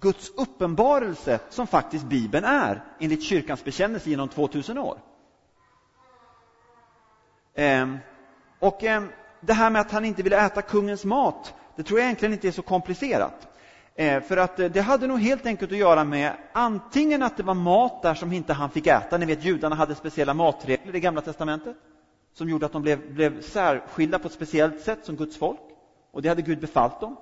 Guds 0.01 0.31
uppenbarelse 0.35 1.39
som 1.49 1.67
faktiskt 1.67 2.05
Bibeln 2.05 2.45
är 2.45 2.83
enligt 2.99 3.23
kyrkans 3.23 3.63
bekännelse 3.63 4.09
genom 4.09 4.29
2000 4.29 4.77
år. 4.77 4.97
Ehm, 7.55 7.97
och 8.59 8.83
ehm, 8.83 9.09
det 9.41 9.53
här 9.53 9.69
med 9.69 9.81
att 9.81 9.91
han 9.91 10.05
inte 10.05 10.23
ville 10.23 10.45
äta 10.45 10.61
kungens 10.61 11.05
mat, 11.05 11.53
det 11.75 11.83
tror 11.83 11.99
jag 11.99 12.05
egentligen 12.05 12.33
inte 12.33 12.47
är 12.47 12.51
så 12.51 12.61
komplicerat. 12.61 13.47
Ehm, 13.95 14.21
för 14.21 14.37
att 14.37 14.59
eh, 14.59 14.69
det 14.69 14.81
hade 14.81 15.07
nog 15.07 15.19
helt 15.19 15.45
enkelt 15.45 15.71
att 15.71 15.77
göra 15.77 16.03
med 16.03 16.33
antingen 16.51 17.23
att 17.23 17.37
det 17.37 17.43
var 17.43 17.53
mat 17.53 18.01
där 18.01 18.13
som 18.13 18.33
inte 18.33 18.53
han 18.53 18.69
fick 18.69 18.87
äta. 18.87 19.17
Ni 19.17 19.25
vet, 19.25 19.43
judarna 19.43 19.75
hade 19.75 19.95
speciella 19.95 20.33
matregler 20.33 20.95
i 20.95 20.99
Gamla 20.99 21.21
testamentet 21.21 21.75
som 22.33 22.49
gjorde 22.49 22.65
att 22.65 22.71
de 22.71 22.81
blev, 22.81 23.13
blev 23.13 23.41
särskilda 23.41 24.19
på 24.19 24.27
ett 24.27 24.33
speciellt 24.33 24.81
sätt 24.81 25.05
som 25.05 25.15
Guds 25.15 25.37
folk. 25.37 25.59
Och 26.11 26.21
det 26.21 26.29
hade 26.29 26.41
Gud 26.41 26.59
befallt 26.59 26.99
dem. 26.99 27.17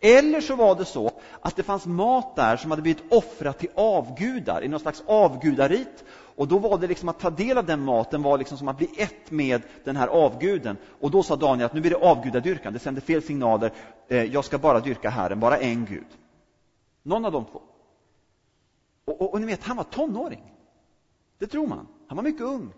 Eller 0.00 0.40
så 0.40 0.56
var 0.56 0.74
det 0.74 0.84
så 0.84 1.10
att 1.40 1.56
det 1.56 1.62
fanns 1.62 1.86
mat 1.86 2.36
där 2.36 2.56
som 2.56 2.70
hade 2.70 2.82
blivit 2.82 3.12
offrat 3.12 3.58
till 3.58 3.70
avgudar 3.74 4.64
i 4.64 4.68
någon 4.68 4.80
slags 4.80 5.02
avgudarit. 5.06 6.04
Och 6.10 6.48
då 6.48 6.58
var 6.58 6.78
det 6.78 6.86
liksom 6.86 7.08
att 7.08 7.18
ta 7.18 7.30
del 7.30 7.58
av 7.58 7.66
den 7.66 7.80
maten 7.80 8.22
var 8.22 8.38
liksom 8.38 8.58
som 8.58 8.68
att 8.68 8.78
bli 8.78 8.90
ett 8.96 9.30
med 9.30 9.62
den 9.84 9.96
här 9.96 10.08
avguden. 10.08 10.76
Och 11.00 11.10
då 11.10 11.22
sa 11.22 11.36
Daniel 11.36 11.66
att 11.66 11.74
nu 11.74 11.80
blir 11.80 11.90
det 11.90 11.96
avgudadyrkan, 11.96 12.72
det 12.72 12.78
sänder 12.78 13.00
fel 13.00 13.22
signaler. 13.22 13.72
Eh, 14.08 14.24
jag 14.24 14.44
ska 14.44 14.58
bara 14.58 14.80
dyrka 14.80 15.10
Herren, 15.10 15.40
bara 15.40 15.58
en 15.58 15.84
Gud. 15.84 16.06
Någon 17.02 17.24
av 17.24 17.32
de 17.32 17.44
två. 17.44 17.62
Och, 19.04 19.20
och, 19.20 19.32
och 19.32 19.40
ni 19.40 19.46
vet, 19.46 19.64
han 19.64 19.76
var 19.76 19.84
tonåring. 19.84 20.52
Det 21.38 21.46
tror 21.46 21.66
man. 21.66 21.86
Han 22.06 22.16
var 22.16 22.24
mycket 22.24 22.42
ung. 22.42 22.72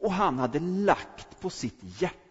Och 0.00 0.12
han 0.12 0.38
hade 0.38 0.58
lagt 0.60 1.40
på 1.40 1.50
sitt 1.50 2.00
hjärta 2.00 2.21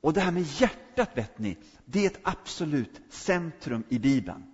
och 0.00 0.12
det 0.12 0.20
här 0.20 0.32
med 0.32 0.42
hjärtat, 0.42 1.10
vet 1.14 1.38
ni, 1.38 1.58
det 1.84 2.06
är 2.06 2.10
ett 2.10 2.20
absolut 2.22 3.00
centrum 3.08 3.84
i 3.88 3.98
Bibeln. 3.98 4.44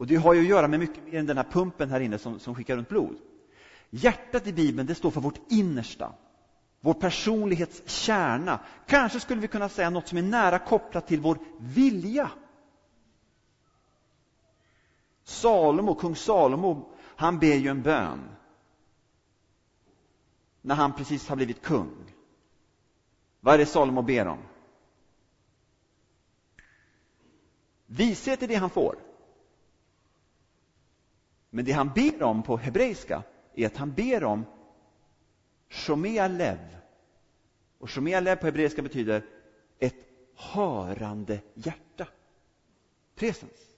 Och 0.00 0.06
det 0.06 0.16
har 0.16 0.34
ju 0.34 0.40
att 0.40 0.46
göra 0.46 0.68
med 0.68 0.80
mycket 0.80 1.04
mer 1.04 1.18
än 1.18 1.26
den 1.26 1.36
här 1.36 1.46
pumpen 1.50 1.90
här 1.90 2.00
inne 2.00 2.18
som, 2.18 2.38
som 2.38 2.54
skickar 2.54 2.76
runt 2.76 2.88
blod. 2.88 3.16
Hjärtat 3.90 4.46
i 4.46 4.52
Bibeln, 4.52 4.86
det 4.86 4.94
står 4.94 5.10
för 5.10 5.20
vårt 5.20 5.40
innersta, 5.48 6.12
vår 6.80 6.94
personlighets 6.94 7.82
kärna. 7.86 8.60
Kanske 8.86 9.20
skulle 9.20 9.40
vi 9.40 9.48
kunna 9.48 9.68
säga 9.68 9.90
något 9.90 10.08
som 10.08 10.18
är 10.18 10.22
nära 10.22 10.58
kopplat 10.58 11.06
till 11.06 11.20
vår 11.20 11.38
vilja. 11.58 12.30
Salomo, 15.24 15.94
kung 15.94 16.16
Salomo, 16.16 16.88
han 17.16 17.38
ber 17.38 17.56
ju 17.56 17.68
en 17.68 17.82
bön 17.82 18.20
när 20.62 20.74
han 20.74 20.92
precis 20.92 21.28
har 21.28 21.36
blivit 21.36 21.62
kung. 21.62 22.14
Vad 23.40 23.54
är 23.54 23.58
det 23.58 23.66
Salomo 23.66 24.02
ber 24.02 24.26
om? 24.26 24.38
Vishet 27.92 28.42
är 28.42 28.48
det 28.48 28.54
han 28.54 28.70
får. 28.70 28.98
Men 31.50 31.64
det 31.64 31.72
han 31.72 31.92
ber 31.94 32.22
om 32.22 32.42
på 32.42 32.56
hebreiska 32.56 33.22
är 33.54 33.66
att 33.66 33.76
han 33.76 33.92
ber 33.92 34.24
om 34.24 34.44
Shomea 35.68 36.28
lev. 36.28 36.76
Och 37.78 37.90
Shomea 37.90 38.20
lev 38.20 38.36
på 38.36 38.46
hebreiska 38.46 38.82
betyder 38.82 39.26
ett 39.78 40.06
hörande 40.34 41.40
hjärta. 41.54 42.06
Presens. 43.14 43.76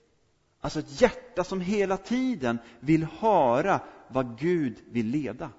Alltså 0.59 0.79
ett 0.79 1.01
hjärta 1.01 1.43
som 1.43 1.61
hela 1.61 1.97
tiden 1.97 2.59
vill 2.79 3.03
höra 3.03 3.81
vad 4.07 4.39
Gud 4.39 4.83
vill 4.85 5.05
leda. 5.05 5.49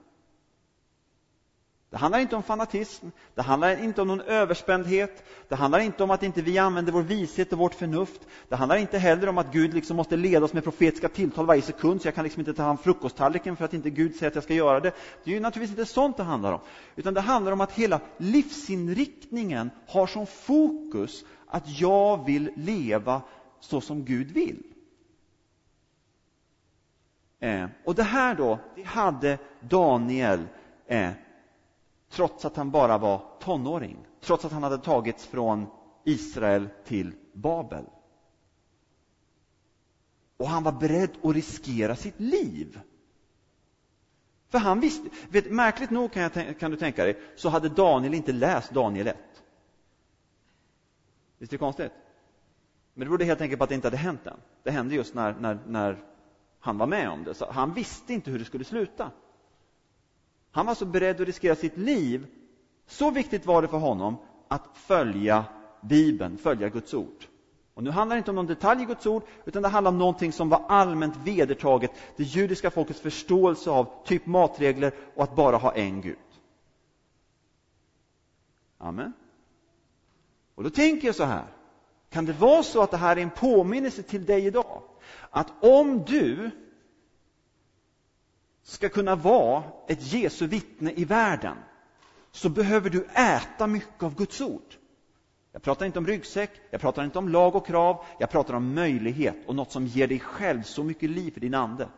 Det 1.95 1.99
handlar 1.99 2.19
inte 2.19 2.37
om 2.37 2.43
fanatism, 2.43 3.07
det 3.35 3.43
handlar 3.43 3.83
inte 3.85 4.03
om 4.03 4.09
någon 4.09 4.21
överspändhet, 4.21 5.25
det 5.49 5.55
handlar 5.55 5.79
inte 5.79 6.03
om 6.03 6.11
att 6.11 6.23
inte 6.23 6.43
vi 6.43 6.59
använder 6.59 6.93
vår 6.93 7.03
vishet 7.03 7.53
och 7.53 7.59
vårt 7.59 7.75
förnuft. 7.75 8.21
Det 8.49 8.57
handlar 8.57 8.77
inte 8.77 8.99
heller 8.99 9.29
om 9.29 9.39
att 9.39 9.53
Gud 9.53 9.75
liksom 9.75 9.97
måste 9.97 10.17
leda 10.17 10.45
oss 10.45 10.53
med 10.53 10.65
profetiska 10.65 11.09
tilltal 11.09 11.47
varje 11.47 11.63
sekund, 11.63 12.03
så 12.03 12.09
jag 12.09 12.15
kan 12.15 12.25
liksom 12.25 12.41
inte 12.41 12.55
ta 12.55 12.63
hand 12.63 12.81
frukosttallriken 12.81 13.57
för 13.57 13.65
att 13.65 13.75
inte 13.75 13.91
Gud 13.91 14.15
säger 14.15 14.31
att 14.31 14.35
jag 14.35 14.45
ska 14.45 14.55
göra 14.55 14.81
det. 14.81 14.93
Det 15.25 15.31
är 15.31 15.35
ju 15.35 15.41
naturligtvis 15.41 15.79
inte 15.79 15.93
sånt 15.93 16.17
det 16.17 16.23
handlar 16.23 16.53
om, 16.53 16.61
utan 16.97 17.15
det 17.15 17.21
handlar 17.21 17.53
om 17.53 17.61
att 17.61 17.73
hela 17.73 18.01
livsinriktningen 18.17 19.71
har 19.89 20.07
som 20.07 20.27
fokus 20.27 21.25
att 21.47 21.81
jag 21.81 22.27
vill 22.27 22.51
leva 22.57 23.23
så 23.61 23.81
som 23.81 24.05
Gud 24.05 24.31
vill. 24.31 24.63
Eh, 27.41 27.67
och 27.85 27.95
det 27.95 28.03
här 28.03 28.35
då, 28.35 28.59
det 28.77 28.83
hade 28.83 29.39
Daniel 29.61 30.43
eh, 30.87 31.11
trots 32.15 32.45
att 32.45 32.57
han 32.57 32.71
bara 32.71 32.99
var 32.99 33.23
tonåring, 33.41 34.07
trots 34.21 34.45
att 34.45 34.53
han 34.53 34.63
hade 34.63 34.79
tagits 34.79 35.27
från 35.27 35.67
Israel 36.05 36.69
till 36.85 37.13
Babel. 37.33 37.85
Och 40.37 40.49
han 40.49 40.63
var 40.63 40.73
beredd 40.73 41.11
att 41.23 41.35
riskera 41.35 41.97
sitt 41.97 42.21
liv. 42.21 42.81
För 44.49 44.59
han 44.59 44.81
visste, 44.81 45.09
vet, 45.29 45.51
märkligt 45.51 45.91
nog 45.91 46.13
kan, 46.13 46.23
jag, 46.23 46.59
kan 46.59 46.71
du 46.71 46.77
tänka 46.77 47.05
dig, 47.05 47.21
så 47.37 47.49
hade 47.49 47.69
Daniel 47.69 48.15
inte 48.15 48.33
läst 48.33 48.71
Daniel 48.71 49.07
1. 49.07 49.17
Visst 51.39 51.53
är 51.53 51.57
det 51.57 51.59
konstigt? 51.59 51.93
Men 52.95 53.01
det 53.01 53.09
berodde 53.09 53.25
helt 53.25 53.41
enkelt 53.41 53.59
på 53.59 53.65
att 53.65 53.69
det 53.69 53.75
inte 53.75 53.87
hade 53.87 53.97
hänt 53.97 54.27
än. 54.27 54.37
Det 54.63 54.71
hände 54.71 54.95
just 54.95 55.15
när, 55.15 55.35
när, 55.41 55.59
när 55.67 56.05
han 56.61 56.79
var 56.79 56.87
med 56.87 57.11
om 57.11 57.25
det. 57.25 57.35
Så 57.35 57.51
han 57.51 57.75
visste 57.75 58.13
inte 58.13 58.31
hur 58.31 58.39
det 58.39 58.45
skulle 58.45 58.65
sluta. 58.65 59.11
Han 60.55 60.67
var 60.67 60.75
så 60.75 60.85
beredd 60.85 61.21
att 61.21 61.27
riskera 61.27 61.55
sitt 61.55 61.77
liv. 61.77 62.27
Så 62.87 63.11
viktigt 63.11 63.47
var 63.47 63.63
det 63.63 63.69
för 63.69 63.79
honom 63.79 64.17
att 64.49 64.69
följa 64.75 65.45
Bibeln, 65.81 66.39
följa 66.39 66.69
Guds 66.69 66.95
ord. 66.95 67.25
Och 67.75 67.83
nu 67.83 67.91
handlar 67.91 68.17
det 68.17 68.19
inte 68.19 68.31
om 68.31 68.35
någon 68.35 68.47
detalj 68.47 68.83
i 68.83 68.87
Guds 68.87 69.07
ord, 69.07 69.23
utan 69.45 69.63
det 69.63 69.69
handlar 69.69 69.91
om 69.91 69.99
någonting 69.99 70.33
som 70.33 70.49
var 70.49 70.65
allmänt 70.69 71.17
vedertaget, 71.25 71.91
det 72.17 72.23
judiska 72.23 72.71
folkets 72.71 73.01
förståelse 73.01 73.71
av 73.71 74.05
typ 74.05 74.27
matregler 74.27 74.95
och 75.15 75.25
att 75.25 75.37
bara 75.37 75.57
ha 75.57 75.73
en 75.73 76.01
Gud. 76.01 76.17
Amen. 78.79 79.13
Och 80.55 80.63
då 80.63 80.71
tänker 80.71 81.09
jag 81.09 81.15
så 81.15 81.25
här, 81.25 81.45
kan 82.11 82.25
det 82.25 82.33
vara 82.33 82.63
så 82.63 82.83
att 82.83 82.91
det 82.91 82.97
här 82.97 83.17
är 83.17 83.23
en 83.23 83.31
påminnelse 83.31 84.03
till 84.03 84.25
dig 84.25 84.47
idag? 84.47 84.83
Att 85.31 85.53
om 85.61 86.05
du 86.05 86.51
ska 88.65 88.89
kunna 88.89 89.17
vara 89.17 89.63
ett 89.89 90.13
Jesu 90.13 90.47
vittne 90.47 90.93
i 90.93 91.05
världen 91.05 91.57
så 92.31 92.49
behöver 92.49 92.91
du 92.91 93.05
äta 93.15 93.67
mycket 93.67 94.03
av 94.03 94.15
Guds 94.15 94.41
ord. 94.41 94.75
Jag 95.53 95.63
pratar 95.63 95.87
inte 95.87 95.99
om 95.99 96.07
ryggsäck, 96.07 96.51
jag 96.71 96.81
pratar 96.81 97.05
inte 97.05 97.19
om 97.19 97.29
lag 97.29 97.55
och 97.55 97.67
krav, 97.67 98.05
jag 98.19 98.31
pratar 98.31 98.55
om 98.55 98.75
möjlighet 98.75 99.37
och 99.47 99.55
något 99.55 99.73
som 99.73 99.87
ger 99.87 100.07
dig 100.07 100.21
själv 100.21 100.63
så 100.63 100.85
mycket 100.85 101.11
liv 101.11 101.31
för 101.31 101.41
din 101.41 101.55
ande. 101.55 101.89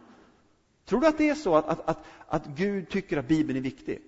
Tror 0.85 1.01
du 1.01 1.07
att 1.07 1.19
det 1.19 1.29
är 1.29 1.35
så 1.35 1.57
att, 1.57 1.69
att, 1.69 1.89
att, 1.89 2.05
att 2.29 2.47
Gud 2.47 2.89
tycker 2.89 3.17
att 3.17 3.29
Bibeln 3.29 3.59
är 3.59 3.63
viktig? 3.63 4.03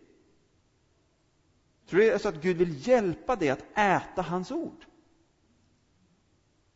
Tror 1.89 2.01
du 2.01 2.07
det 2.07 2.13
är 2.13 2.19
så 2.19 2.29
att 2.29 2.43
Gud 2.43 2.57
vill 2.57 2.89
hjälpa 2.89 3.37
dig 3.37 3.51
att 3.51 3.65
äta 3.75 4.23
hans 4.23 4.51
ord? 4.51 4.85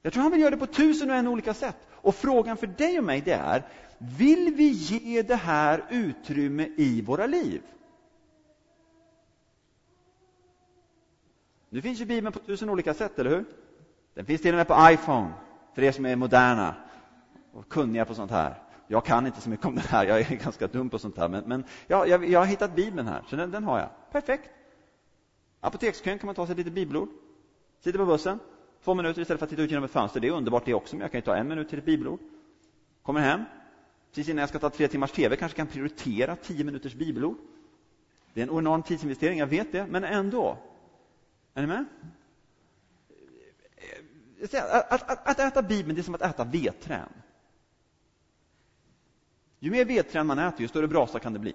Jag 0.02 0.12
tror 0.12 0.22
han 0.22 0.32
vill 0.32 0.40
göra 0.40 0.50
det 0.50 0.56
på 0.56 0.66
tusen 0.66 1.10
och 1.10 1.16
en 1.16 1.28
olika 1.28 1.54
sätt. 1.54 1.76
Och 1.90 2.14
frågan 2.14 2.56
för 2.56 2.66
dig 2.66 2.98
och 2.98 3.04
mig 3.04 3.20
det 3.20 3.32
är, 3.32 3.68
vill 4.02 4.54
vi 4.54 4.68
ge 4.68 5.22
det 5.22 5.36
här 5.36 5.84
utrymme 5.90 6.68
i 6.76 7.02
våra 7.02 7.26
liv? 7.26 7.62
Nu 11.68 11.82
finns 11.82 12.00
ju 12.00 12.04
Bibeln 12.04 12.32
på 12.32 12.38
tusen 12.38 12.70
olika 12.70 12.94
sätt, 12.94 13.18
eller 13.18 13.30
hur? 13.30 13.44
Den 14.14 14.26
finns 14.26 14.42
till 14.42 14.54
och 14.54 14.56
med 14.56 14.68
på 14.68 14.90
iPhone, 14.90 15.32
för 15.74 15.82
er 15.82 15.92
som 15.92 16.06
är 16.06 16.16
moderna 16.16 16.74
och 17.52 17.68
kunniga 17.68 18.04
på 18.04 18.14
sånt 18.14 18.30
här. 18.30 18.54
Jag 18.86 19.04
kan 19.04 19.26
inte 19.26 19.40
så 19.40 19.50
mycket 19.50 19.66
om 19.66 19.74
det 19.74 19.80
här, 19.80 20.06
jag 20.06 20.20
är 20.20 20.36
ganska 20.44 20.66
dum 20.66 20.90
på 20.90 20.98
sånt 20.98 21.18
här, 21.18 21.28
men, 21.28 21.44
men 21.44 21.64
ja, 21.86 22.06
jag, 22.06 22.28
jag, 22.28 22.40
har 22.40 22.46
hittat 22.46 22.76
Bibeln 22.76 23.08
här, 23.08 23.22
så 23.28 23.36
den, 23.36 23.50
den 23.50 23.64
har 23.64 23.78
jag. 23.78 23.88
Perfekt. 24.10 24.50
Apotekskön 25.60 26.18
kan 26.18 26.26
man 26.26 26.34
ta 26.34 26.46
sig 26.46 26.56
lite 26.56 26.70
bibelord. 26.70 27.08
Sitter 27.80 27.98
på 27.98 28.06
bussen, 28.06 28.38
två 28.84 28.94
minuter 28.94 29.22
istället 29.22 29.38
för 29.38 29.46
att 29.46 29.50
titta 29.50 29.62
ut 29.62 29.70
genom 29.70 29.84
ett 29.84 29.90
fönster. 29.90 30.20
Det 30.20 30.28
är 30.28 30.32
underbart 30.32 30.64
det 30.64 30.74
också, 30.74 30.96
men 30.96 31.00
jag 31.00 31.10
kan 31.10 31.18
ju 31.18 31.24
ta 31.24 31.36
en 31.36 31.48
minut 31.48 31.68
till 31.68 31.78
ett 31.78 31.84
bibelord. 31.84 32.20
Kommer 33.02 33.20
hem, 33.20 33.44
precis 34.12 34.28
innan 34.28 34.40
jag 34.40 34.48
ska 34.48 34.58
ta 34.58 34.70
tre 34.70 34.88
timmars 34.88 35.12
TV, 35.12 35.36
kanske 35.36 35.56
kan 35.56 35.66
prioritera 35.66 36.36
tio 36.36 36.64
minuters 36.64 36.94
bibelord. 36.94 37.36
Det 38.34 38.40
är 38.40 38.46
en 38.46 38.58
enorm 38.58 38.82
tidsinvestering, 38.82 39.38
jag 39.38 39.46
vet 39.46 39.72
det, 39.72 39.86
men 39.86 40.04
ändå. 40.04 40.58
Är 41.54 41.60
ni 41.60 41.66
med? 41.66 41.84
Att, 44.42 45.10
att, 45.10 45.28
att 45.28 45.38
äta 45.38 45.62
Bibeln 45.62 45.94
det 45.94 46.00
är 46.00 46.02
som 46.02 46.14
att 46.14 46.22
äta 46.22 46.44
vedträn. 46.44 47.08
Ju 49.58 49.70
mer 49.70 49.84
vedträn 49.84 50.26
man 50.26 50.38
äter, 50.38 50.60
ju 50.60 50.68
större 50.68 50.88
brasa 50.88 51.18
kan 51.18 51.32
det 51.32 51.38
bli. 51.38 51.54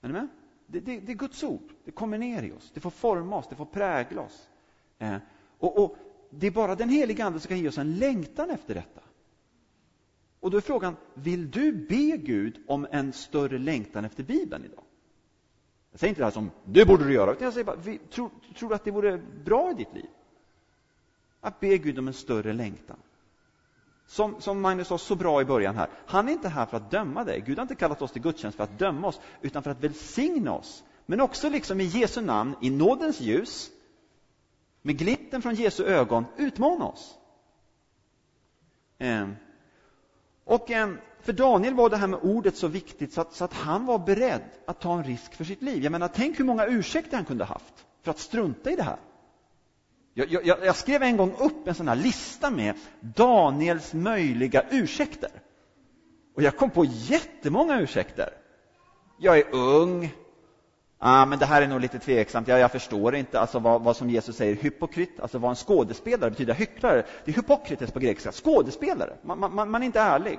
Är 0.00 0.08
ni 0.08 0.12
med? 0.12 0.28
Det, 0.66 0.80
det, 0.80 1.00
det, 1.00 1.12
är 1.12 1.16
Guds 1.16 1.42
ord. 1.42 1.72
Det 1.84 1.90
kommer 1.90 2.18
ner 2.18 2.42
i 2.42 2.52
oss. 2.52 2.70
Det 2.74 2.80
får 2.80 2.90
forma 2.90 3.36
oss, 3.36 3.46
det 3.48 3.56
får 3.56 3.66
prägla 3.66 4.22
oss. 4.22 4.48
Eh, 4.98 5.16
och, 5.58 5.84
och, 5.84 5.96
Det 6.30 6.46
är 6.46 6.50
bara 6.50 6.74
den 6.74 6.88
heliga 6.88 7.24
Ande 7.24 7.40
som 7.40 7.48
kan 7.48 7.58
ge 7.58 7.68
oss 7.68 7.78
en 7.78 7.96
längtan 7.96 8.50
efter 8.50 8.74
detta. 8.74 9.00
Och 10.44 10.50
då 10.50 10.56
är 10.56 10.60
frågan, 10.60 10.96
vill 11.14 11.50
du 11.50 11.72
be 11.72 12.16
Gud 12.16 12.62
om 12.66 12.86
en 12.90 13.12
större 13.12 13.58
längtan 13.58 14.04
efter 14.04 14.22
Bibeln 14.22 14.64
idag? 14.64 14.84
Jag 15.90 16.00
säger 16.00 16.08
inte 16.08 16.20
det 16.20 16.24
här 16.24 16.32
som, 16.32 16.50
det 16.64 16.86
borde 16.86 17.04
du 17.04 17.12
göra, 17.12 17.36
jag 17.40 17.52
säger 17.52 17.64
bara, 17.64 17.76
tror, 18.10 18.30
tror 18.58 18.68
du 18.68 18.74
att 18.74 18.84
det 18.84 18.90
vore 18.90 19.18
bra 19.44 19.70
i 19.70 19.74
ditt 19.74 19.94
liv? 19.94 20.06
Att 21.40 21.60
be 21.60 21.78
Gud 21.78 21.98
om 21.98 22.08
en 22.08 22.14
större 22.14 22.52
längtan. 22.52 22.96
Som, 24.06 24.40
som 24.40 24.60
Magnus 24.60 24.88
sa 24.88 24.98
så 24.98 25.16
bra 25.16 25.40
i 25.40 25.44
början 25.44 25.76
här, 25.76 25.88
han 26.06 26.28
är 26.28 26.32
inte 26.32 26.48
här 26.48 26.66
för 26.66 26.76
att 26.76 26.90
döma 26.90 27.24
dig. 27.24 27.42
Gud 27.46 27.58
har 27.58 27.62
inte 27.62 27.74
kallat 27.74 28.02
oss 28.02 28.12
till 28.12 28.22
gudstjänst 28.22 28.56
för 28.56 28.64
att 28.64 28.78
döma 28.78 29.08
oss, 29.08 29.20
utan 29.42 29.62
för 29.62 29.70
att 29.70 29.84
välsigna 29.84 30.52
oss. 30.52 30.84
Men 31.06 31.20
också 31.20 31.48
liksom 31.48 31.80
i 31.80 31.84
Jesu 31.84 32.20
namn, 32.20 32.54
i 32.60 32.70
nådens 32.70 33.20
ljus, 33.20 33.70
med 34.82 34.98
glimten 34.98 35.42
från 35.42 35.54
Jesu 35.54 35.84
ögon, 35.84 36.24
utmana 36.36 36.84
oss. 36.84 37.18
Eh, 38.98 39.28
och 40.44 40.70
eh, 40.70 40.90
för 41.20 41.32
Daniel 41.32 41.74
var 41.74 41.90
det 41.90 41.96
här 41.96 42.06
med 42.06 42.20
ordet 42.22 42.56
så 42.56 42.68
viktigt 42.68 43.12
så 43.12 43.20
att, 43.20 43.34
så 43.34 43.44
att, 43.44 43.52
han 43.52 43.86
var 43.86 43.98
beredd 43.98 44.42
att 44.66 44.80
ta 44.80 44.98
en 44.98 45.04
risk 45.04 45.34
för 45.34 45.44
sitt 45.44 45.62
liv. 45.62 45.82
Jag 45.82 45.92
menar, 45.92 46.08
tänk 46.08 46.38
hur 46.38 46.44
många 46.44 46.66
ursäkter 46.66 47.16
han 47.16 47.24
kunde 47.24 47.44
haft 47.44 47.74
för 48.02 48.10
att 48.10 48.18
strunta 48.18 48.70
i 48.70 48.76
det 48.76 48.82
här. 48.82 48.98
Jag, 50.14 50.32
jag, 50.46 50.64
jag 50.64 50.76
skrev 50.76 51.02
en 51.02 51.16
gång 51.16 51.34
upp 51.38 51.68
en 51.68 51.74
sån 51.74 51.88
här 51.88 51.96
lista 51.96 52.50
med 52.50 52.74
Daniels 53.00 53.94
möjliga 53.94 54.64
ursäkter. 54.70 55.30
Och 56.34 56.42
jag 56.42 56.56
kom 56.56 56.70
på 56.70 56.84
jättemånga 56.84 57.80
ursäkter. 57.80 58.28
Jag 59.18 59.38
är 59.38 59.54
ung, 59.54 60.14
ah, 61.06 61.26
men 61.26 61.38
det 61.38 61.46
här 61.46 61.62
är 61.62 61.68
nog 61.68 61.80
lite 61.80 61.98
tveksamt, 61.98 62.48
jag, 62.48 62.60
jag 62.60 62.72
förstår 62.72 63.14
inte 63.14 63.40
alltså 63.40 63.58
vad, 63.58 63.82
vad, 63.82 63.96
som 63.96 64.10
Jesus 64.10 64.36
säger, 64.36 64.56
hypokrit, 64.56 65.20
alltså 65.20 65.38
vad 65.38 65.50
en 65.50 65.56
skådespelare 65.56 66.30
betyder, 66.30 66.54
hycklare, 66.54 67.04
det 67.24 67.30
är 67.30 67.36
hypokrites 67.36 67.92
på 67.92 67.98
grekiska, 67.98 68.32
skådespelare, 68.32 69.16
man, 69.22 69.38
man, 69.38 69.70
man 69.70 69.82
är 69.82 69.86
inte 69.86 70.00
ärlig. 70.00 70.38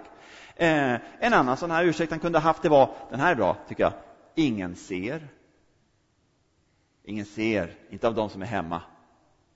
Eh, 0.56 0.93
en 1.19 1.34
annan 1.34 1.58
sån 1.58 1.71
här 1.71 1.86
ursäkt 1.86 2.12
han 2.12 2.19
kunde 2.19 2.39
ha 2.39 2.43
haft, 2.43 2.62
det 2.62 2.69
var, 2.69 2.89
den 3.10 3.19
här 3.19 3.32
är 3.32 3.36
bra 3.36 3.58
tycker 3.67 3.84
jag, 3.84 3.93
ingen 4.36 4.75
ser. 4.75 5.28
Ingen 7.04 7.25
ser, 7.25 7.73
inte 7.89 8.08
av 8.08 8.15
de 8.15 8.30
som 8.30 8.41
är 8.41 8.45
hemma. 8.45 8.82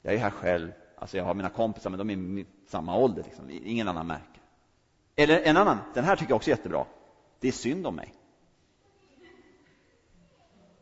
Jag 0.01 0.13
är 0.13 0.17
här 0.17 0.29
själv, 0.29 0.71
alltså 0.95 1.17
jag 1.17 1.23
har 1.23 1.33
mina 1.33 1.49
kompisar, 1.49 1.89
men 1.89 2.07
de 2.07 2.09
är 2.09 2.39
i 2.39 2.45
samma 2.67 2.97
ålder, 2.97 3.23
liksom. 3.23 3.49
ingen 3.49 3.87
annan 3.87 4.07
märker. 4.07 4.41
Eller 5.15 5.41
en 5.41 5.57
annan, 5.57 5.77
den 5.93 6.03
här 6.03 6.15
tycker 6.15 6.31
jag 6.31 6.35
också 6.35 6.49
är 6.49 6.55
jättebra, 6.55 6.85
det 7.39 7.47
är 7.47 7.51
synd 7.51 7.87
om 7.87 7.95
mig. 7.95 8.13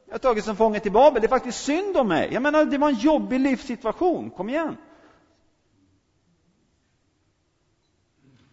Jag 0.08 0.14
har 0.14 0.20
tagits 0.20 0.46
som 0.46 0.56
fånge 0.56 0.80
till 0.80 0.92
Babel. 0.92 1.22
Det 1.22 1.26
är 1.26 1.30
faktiskt 1.30 1.64
synd 1.64 1.98
om 1.98 2.08
mig. 2.08 2.34
Jag 2.34 2.44
menar, 2.44 2.66
det 2.66 2.78
var 2.78 2.90
en 2.90 2.96
jobbig 2.96 3.40
livssituation. 3.40 4.30
Kom 4.30 4.50
igen. 4.50 4.78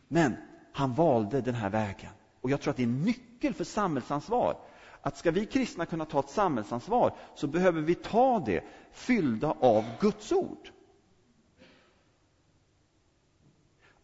Men 0.08 0.36
han 0.72 0.94
valde 0.94 1.40
den 1.40 1.54
här 1.54 1.70
vägen. 1.70 2.10
Och 2.40 2.50
jag 2.50 2.60
tror 2.60 2.70
att 2.70 2.76
det 2.76 2.82
är 2.82 2.86
en 2.86 3.02
nyckel 3.02 3.54
för 3.54 3.64
samhällsansvar. 3.64 4.56
Att 5.00 5.16
ska 5.16 5.30
vi 5.30 5.46
kristna 5.46 5.86
kunna 5.86 6.04
ta 6.04 6.20
ett 6.20 6.30
samhällsansvar 6.30 7.14
så 7.34 7.46
behöver 7.46 7.80
vi 7.80 7.94
ta 7.94 8.42
det 8.46 8.64
fyllda 8.92 9.54
av 9.60 9.84
Guds 10.00 10.32
ord. 10.32 10.70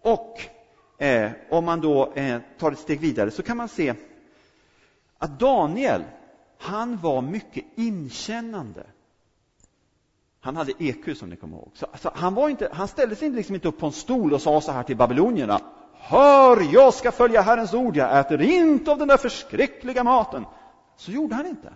Och 0.00 0.40
eh, 0.98 1.30
om 1.50 1.64
man 1.64 1.80
då 1.80 2.12
eh, 2.12 2.40
tar 2.58 2.72
ett 2.72 2.78
steg 2.78 3.00
vidare 3.00 3.30
så 3.30 3.42
kan 3.42 3.56
man 3.56 3.68
se 3.68 3.94
att 5.18 5.38
Daniel 5.38 6.04
han 6.60 6.96
var 6.96 7.22
mycket 7.22 7.64
inkännande. 7.74 8.86
Han 10.40 10.56
hade 10.56 10.72
EQ 10.78 11.16
som 11.16 11.28
ni 11.28 11.36
kommer 11.36 11.56
ihåg. 11.56 11.70
Så, 11.74 11.86
alltså, 11.86 12.12
han, 12.14 12.34
var 12.34 12.48
inte, 12.48 12.68
han 12.72 12.88
ställde 12.88 13.16
sig 13.16 13.30
liksom 13.30 13.54
inte 13.54 13.68
upp 13.68 13.78
på 13.78 13.86
en 13.86 13.92
stol 13.92 14.32
och 14.32 14.42
sa 14.42 14.60
så 14.60 14.72
här 14.72 14.82
till 14.82 14.96
babylonierna. 14.96 15.60
Hör, 15.94 16.72
jag 16.72 16.94
ska 16.94 17.12
följa 17.12 17.40
Herrens 17.40 17.74
ord, 17.74 17.96
jag 17.96 18.18
äter 18.18 18.42
inte 18.42 18.90
av 18.92 18.98
den 18.98 19.08
där 19.08 19.16
förskräckliga 19.16 20.04
maten. 20.04 20.44
Så 20.96 21.12
gjorde 21.12 21.34
han 21.34 21.46
inte. 21.46 21.74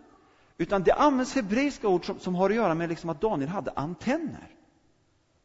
Utan 0.58 0.82
det 0.82 0.92
används 0.92 1.34
hebreiska 1.34 1.88
ord 1.88 2.06
som, 2.06 2.18
som 2.18 2.34
har 2.34 2.50
att 2.50 2.56
göra 2.56 2.74
med 2.74 2.88
liksom 2.88 3.10
att 3.10 3.20
Daniel 3.20 3.48
hade 3.48 3.70
antenner. 3.70 4.48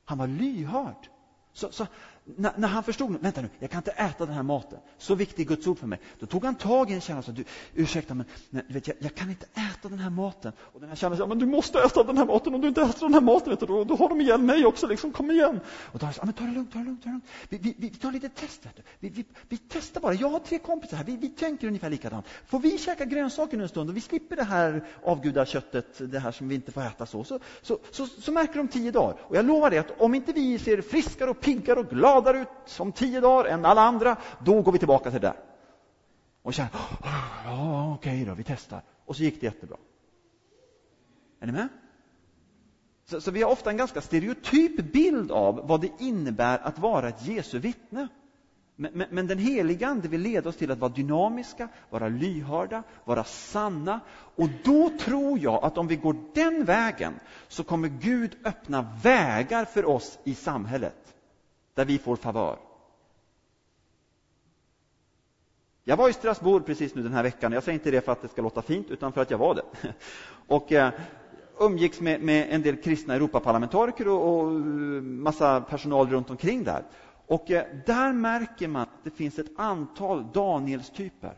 Han 0.05 0.17
var 0.17 0.27
lyhörd. 0.27 1.09
Så, 1.53 1.71
så 1.71 1.87
när, 2.37 2.51
när, 2.55 2.67
han 2.67 2.83
förstod, 2.83 3.21
vänta 3.21 3.41
nu, 3.41 3.49
jag 3.59 3.69
kan 3.69 3.79
inte 3.79 3.91
äta 3.91 4.25
den 4.25 4.35
här 4.35 4.43
maten, 4.43 4.79
så 4.97 5.15
viktig 5.15 5.47
Guds 5.47 5.67
ord 5.67 5.79
för 5.79 5.87
mig, 5.87 5.99
då 6.19 6.25
tog 6.25 6.45
han 6.45 6.55
tag 6.55 6.91
i 6.91 6.93
en 6.93 7.01
kärna 7.01 7.19
och 7.19 7.25
sa, 7.25 7.31
du, 7.31 7.43
ursäkta, 7.73 8.13
men, 8.13 8.25
men 8.49 8.63
vet, 8.67 8.87
jag, 8.87 8.97
jag, 8.99 9.15
kan 9.15 9.29
inte 9.29 9.45
äta 9.45 9.89
den 9.89 9.99
här 9.99 10.09
maten. 10.09 10.51
Och 10.59 10.79
den 10.79 10.89
här 10.89 10.95
kärnan 10.95 11.17
sa, 11.17 11.27
men 11.27 11.39
du 11.39 11.45
måste 11.45 11.79
äta 11.79 12.03
den 12.03 12.17
här 12.17 12.25
maten, 12.25 12.55
om 12.55 12.61
du 12.61 12.67
inte 12.67 12.81
äter 12.81 12.99
den 12.99 13.13
här 13.13 13.21
maten, 13.21 13.49
vet 13.49 13.59
du, 13.59 13.65
då, 13.65 13.83
då 13.83 13.95
har 13.95 14.09
de 14.09 14.21
ihjäl 14.21 14.41
mig 14.41 14.65
också, 14.65 14.87
liksom, 14.87 15.11
kom 15.11 15.31
igen. 15.31 15.59
Och 15.67 15.99
då 15.99 16.09
sa, 16.15 16.25
men 16.25 16.33
ta 16.33 16.43
det 16.43 16.51
lugnt, 16.51 16.73
ta 16.73 16.79
det 16.79 16.85
lugnt, 16.85 17.03
ta 17.03 17.09
det 17.09 17.13
lugnt. 17.13 17.25
Vi, 17.49 17.57
vi, 17.57 17.75
vi 17.77 17.89
tar 17.89 18.11
lite 18.11 18.29
test, 18.29 18.65
vet 18.65 18.75
du. 18.75 18.81
Vi, 18.99 19.09
vi, 19.09 19.25
vi 19.49 19.57
testar 19.57 20.01
bara, 20.01 20.13
jag 20.13 20.29
har 20.29 20.39
tre 20.39 20.59
kompisar 20.59 20.97
här, 20.97 21.03
vi, 21.03 21.15
vi 21.15 21.29
tänker 21.29 21.67
ungefär 21.67 21.89
likadant. 21.89 22.25
Får 22.45 22.59
vi 22.59 22.77
käka 22.77 23.05
grönsaker 23.05 23.57
nu 23.57 23.63
en 23.63 23.69
stund 23.69 23.89
och 23.89 23.97
vi 23.97 24.01
slipper 24.01 24.35
det 24.35 24.43
här 24.43 24.83
avgudaköttet, 25.03 26.11
det 26.11 26.19
här 26.19 26.31
som 26.31 26.47
vi 26.47 26.55
inte 26.55 26.71
får 26.71 26.81
äta 26.81 27.05
så, 27.05 27.23
så, 27.23 27.39
så, 27.61 27.77
så, 27.91 28.05
så 28.05 28.31
märker 28.31 28.57
de 28.57 28.67
tio 28.67 28.91
dagar. 28.91 29.17
Och 29.21 29.35
jag 29.35 29.45
lovar 29.45 29.69
dig 29.69 29.79
att 29.79 30.01
om 30.01 30.15
inte 30.15 30.33
vi 30.33 30.59
ser 30.59 30.81
friskare 30.81 31.29
och 31.29 31.39
piggare 31.39 31.79
och 31.79 31.85
gladare 32.21 32.41
ut 32.41 32.79
om 32.79 32.91
tio 32.91 33.21
dagar 33.21 33.49
än 33.49 33.65
alla 33.65 33.81
andra, 33.81 34.17
då 34.39 34.61
går 34.61 34.71
vi 34.71 34.79
tillbaka 34.79 35.11
till 35.11 35.21
det 35.21 35.27
där. 35.27 35.37
Och 36.41 36.53
känner, 36.53 36.71
ja 37.45 37.93
okej 37.93 38.25
då, 38.25 38.33
vi 38.33 38.43
testar. 38.43 38.81
Och 39.05 39.15
så 39.15 39.23
gick 39.23 39.41
det 39.41 39.45
jättebra. 39.45 39.77
Är 41.39 41.45
ni 41.45 41.51
med? 41.51 41.67
Så, 43.05 43.21
så, 43.21 43.31
vi 43.31 43.41
har 43.41 43.51
ofta 43.51 43.69
en 43.69 43.77
ganska 43.77 44.01
stereotyp 44.01 44.93
bild 44.93 45.31
av 45.31 45.67
vad 45.67 45.81
det 45.81 45.91
innebär 45.99 46.59
att 46.59 46.79
vara 46.79 47.09
ett 47.09 47.25
Jesu 47.25 47.59
vittne. 47.59 48.07
Men, 48.75 48.91
men, 48.93 49.07
men, 49.11 49.27
den 49.27 49.37
heliga 49.37 49.87
Ande 49.87 50.07
vill 50.07 50.21
leda 50.21 50.49
oss 50.49 50.55
till 50.55 50.71
att 50.71 50.79
vara 50.79 50.91
dynamiska, 50.91 51.67
vara 51.89 52.07
lyhörda, 52.07 52.83
vara 53.05 53.23
sanna. 53.23 53.99
Och 54.35 54.49
då 54.63 54.89
tror 54.89 55.39
jag 55.39 55.63
att 55.63 55.77
om 55.77 55.87
vi 55.87 55.95
går 55.95 56.15
den 56.33 56.65
vägen 56.65 57.13
så 57.47 57.63
kommer 57.63 57.87
Gud 57.87 58.37
öppna 58.43 58.97
vägar 59.03 59.65
för 59.65 59.85
oss 59.85 60.19
i 60.23 60.35
samhället 60.35 61.18
där 61.73 61.85
vi 61.85 61.97
får 61.99 62.15
favör. 62.15 62.59
Jag 65.83 65.97
var 65.97 66.09
i 66.09 66.13
Strasbourg 66.13 66.65
precis 66.65 66.95
nu 66.95 67.03
den 67.03 67.13
här 67.13 67.23
veckan. 67.23 67.51
Jag 67.51 67.63
säger 67.63 67.79
inte 67.79 67.91
det 67.91 68.01
för 68.01 68.11
att 68.11 68.21
det 68.21 68.27
ska 68.27 68.41
låta 68.41 68.61
fint, 68.61 68.91
utan 68.91 69.13
för 69.13 69.21
att 69.21 69.31
jag 69.31 69.37
var 69.37 69.55
det. 69.55 69.63
Och 70.47 70.71
eh, 70.71 70.93
umgicks 71.59 72.01
med, 72.01 72.21
med 72.21 72.47
en 72.49 72.61
del 72.61 72.75
kristna 72.75 73.15
Europaparlamentariker 73.15 74.07
och, 74.07 74.39
och 74.39 74.51
massa 75.03 75.61
personal 75.61 76.09
runt 76.09 76.29
omkring 76.29 76.63
där. 76.63 76.83
Och 77.27 77.51
eh, 77.51 77.65
där 77.85 78.13
märker 78.13 78.67
man 78.67 78.81
att 78.81 79.03
det 79.03 79.11
finns 79.11 79.39
ett 79.39 79.59
antal 79.59 80.31
Danielstyper 80.33 81.37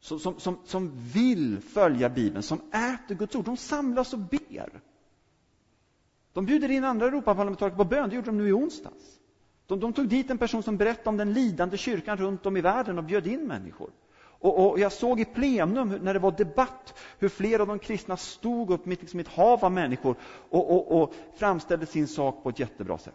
som, 0.00 0.18
som, 0.18 0.40
som, 0.40 0.58
som 0.64 0.90
vill 0.94 1.60
följa 1.60 2.08
Bibeln, 2.08 2.42
som 2.42 2.60
äter 2.72 3.14
Guds 3.14 3.36
ord. 3.36 3.44
De 3.44 3.56
samlas 3.56 4.12
och 4.12 4.18
ber. 4.18 4.80
De 6.32 6.46
bjuder 6.46 6.70
in 6.70 6.84
andra 6.84 7.06
Europaparlamentariker 7.06 7.76
på 7.76 7.84
bön, 7.84 8.08
det 8.08 8.14
gjorde 8.14 8.28
de 8.28 8.38
nu 8.38 8.48
i 8.48 8.52
onsdags. 8.52 9.20
De, 9.66 9.80
de, 9.80 9.92
tog 9.92 10.08
dit 10.08 10.30
en 10.30 10.38
person 10.38 10.62
som 10.62 10.76
berättade 10.76 11.08
om 11.08 11.16
den 11.16 11.32
lidande 11.32 11.76
kyrkan 11.76 12.16
runt 12.16 12.46
om 12.46 12.56
i 12.56 12.60
världen 12.60 12.98
och 12.98 13.04
bjöd 13.04 13.26
in 13.26 13.46
människor. 13.46 13.90
Och, 14.40 14.70
och 14.70 14.78
jag 14.78 14.92
såg 14.92 15.20
i 15.20 15.24
plenum, 15.24 15.88
när 15.88 16.14
det 16.14 16.20
var 16.20 16.32
debatt, 16.32 16.94
hur 17.18 17.28
flera 17.28 17.62
av 17.62 17.68
de 17.68 17.78
kristna 17.78 18.16
stod 18.16 18.70
upp 18.70 18.86
mitt, 18.86 19.00
liksom 19.00 19.20
ett 19.20 19.28
hav 19.28 19.64
av 19.64 19.72
människor 19.72 20.16
och, 20.50 20.70
och, 20.70 21.02
och 21.02 21.14
framställde 21.34 21.86
sin 21.86 22.08
sak 22.08 22.42
på 22.42 22.48
ett 22.48 22.58
jättebra 22.58 22.98
sätt. 22.98 23.14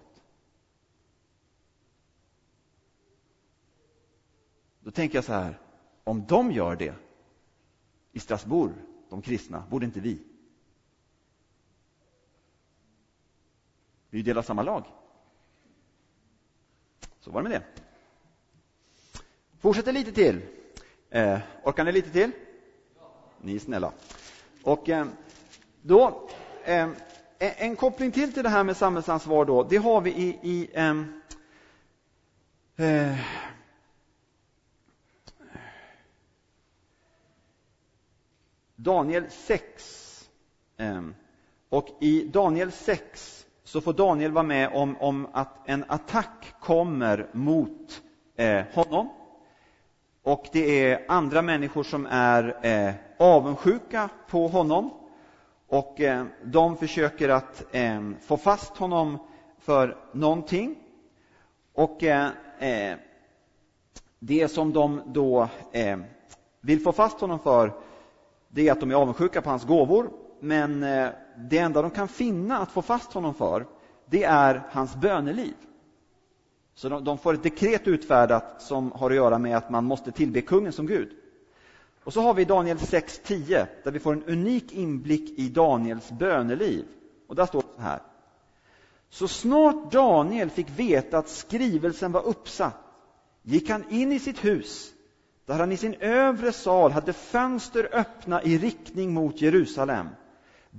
Då 4.80 4.92
tänker 4.92 5.18
jag 5.18 5.26
så 5.26 5.34
här, 5.34 5.60
om 6.04 6.26
de 6.28 6.52
gör 6.52 6.76
det 6.76 6.94
i 8.12 8.20
Strasbourg, 8.20 8.74
de 9.10 9.22
kristna, 9.22 9.64
borde 9.70 9.86
inte 9.86 10.00
vi? 10.00 10.20
Vi 14.10 14.22
delar 14.22 14.42
samma 14.42 14.64
lag. 14.64 14.86
Så 17.20 17.32
var 17.32 17.44
det 17.44 17.50
med 17.50 17.62
det. 17.62 17.66
Fortsätter 19.60 19.92
lite 19.92 20.12
till. 20.12 20.42
Eh, 21.10 21.40
orkar 21.64 21.84
ni 21.84 21.92
lite 21.92 22.10
till? 22.10 22.32
Ni 23.42 23.56
är 23.56 23.60
snälla. 23.60 23.92
Och 24.64 24.90
eh, 24.90 25.08
då, 25.82 26.30
eh, 26.64 26.90
en 27.38 27.76
koppling 27.76 28.12
till 28.12 28.34
till 28.34 28.44
det 28.44 28.50
här 28.50 28.64
med 28.64 28.78
samhällsansvar 28.78 29.46
då, 29.46 29.64
det 29.64 29.78
har 29.78 30.02
vi 30.02 30.12
i, 30.12 30.40
i 30.42 30.70
eh, 30.74 31.04
Daniel 38.76 39.26
6. 39.30 40.30
Och 41.70 41.90
i 42.00 42.24
Daniel 42.24 42.72
6 42.72 43.45
så 43.66 43.82
får 43.82 43.94
Daniel 43.94 44.32
vara 44.32 44.44
med 44.44 44.70
om, 44.74 44.98
om 44.98 45.28
att 45.34 45.58
en 45.66 45.86
attack 45.88 46.54
kommer 46.60 47.30
mot 47.32 48.02
eh, 48.36 48.64
honom. 48.74 49.10
Och 50.24 50.46
det 50.52 50.92
är 50.92 51.06
andra 51.08 51.42
människor 51.42 51.84
som 51.84 52.08
är 52.10 52.58
eh, 52.66 52.94
avundsjuka 53.20 54.10
på 54.30 54.48
honom. 54.48 54.94
Och 55.68 56.02
eh, 56.02 56.26
de 56.44 56.78
försöker 56.78 57.30
att 57.30 57.76
eh, 57.76 58.12
få 58.22 58.38
fast 58.38 58.78
honom 58.78 59.18
för 59.60 59.98
någonting. 60.14 60.76
Och 61.74 62.04
eh, 62.04 62.30
eh, 62.60 62.98
det 64.20 64.48
som 64.48 64.74
de 64.74 65.02
då 65.06 65.50
eh, 65.72 65.98
vill 66.62 66.80
få 66.80 66.92
fast 66.92 67.22
honom 67.22 67.40
för, 67.40 67.74
det 68.50 68.68
är 68.68 68.72
att 68.72 68.80
de 68.80 68.92
är 68.92 68.96
avundsjuka 68.96 69.42
på 69.42 69.50
hans 69.50 69.66
gåvor 69.66 70.10
men 70.40 70.84
eh, 70.84 71.10
det 71.38 71.58
enda 71.58 71.82
de 71.82 71.92
kan 71.92 72.08
finna 72.08 72.58
att 72.58 72.72
få 72.72 72.82
fast 72.82 73.14
honom 73.14 73.34
för, 73.34 73.66
det 74.06 74.24
är 74.24 74.68
hans 74.72 74.96
böneliv. 74.96 75.54
Så 76.76 76.90
de, 76.90 77.18
får 77.18 77.34
ett 77.34 77.44
dekret 77.44 77.88
utfärdat 77.88 78.62
som 78.62 78.92
har 78.92 79.10
att 79.10 79.16
göra 79.16 79.38
med 79.40 79.58
att 79.58 79.70
man 79.70 79.86
måste 79.86 80.12
tillbe 80.12 80.42
kungen 80.42 80.72
som 80.72 80.88
Gud. 80.88 81.10
Och 82.04 82.14
så 82.14 82.22
har 82.22 82.34
vi 82.34 82.46
Daniel 82.46 82.78
6.10, 82.78 83.66
där 83.84 83.92
vi 83.92 84.00
får 84.00 84.14
en 84.14 84.24
unik 84.24 84.74
inblick 84.74 85.40
i 85.40 85.50
Daniels 85.50 86.12
böneliv. 86.12 86.86
Och 87.28 87.36
där 87.36 87.46
står 87.46 87.62
det 87.62 87.68
så 87.76 87.82
här. 87.82 88.02
Så 89.10 89.28
snart 89.28 89.92
Daniel 89.92 90.50
fick 90.50 90.70
veta 90.70 91.18
att 91.18 91.30
skrivelsen 91.30 92.12
var 92.12 92.28
uppsatt 92.28 92.86
gick 93.42 93.70
han 93.70 93.90
in 93.90 94.12
i 94.12 94.20
sitt 94.20 94.46
hus 94.46 94.92
där 95.46 95.60
han 95.60 95.72
i 95.72 95.78
sin 95.78 95.94
övre 95.94 96.52
sal 96.52 96.92
hade 96.92 97.14
fönster 97.14 97.90
öppna 97.92 98.44
i 98.44 98.58
riktning 98.58 99.14
mot 99.14 99.42
Jerusalem. 99.42 100.08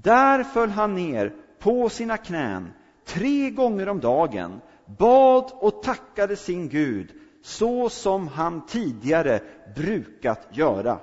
Där 0.03 0.45
föll 0.45 0.71
han 0.71 0.95
ner 0.95 1.33
på 1.59 1.89
sina 1.89 2.17
knän 2.17 2.73
tre 3.05 3.51
gånger 3.51 3.89
om 3.89 4.01
dagen, 4.01 4.61
bad 4.99 5.51
och 5.55 5.83
tackade 5.83 6.37
sin 6.37 6.69
Gud 6.69 7.13
så 7.43 7.89
som 7.89 8.29
han 8.29 8.67
tidigare 8.67 9.41
brukat 9.77 10.49
göra. 10.51 10.99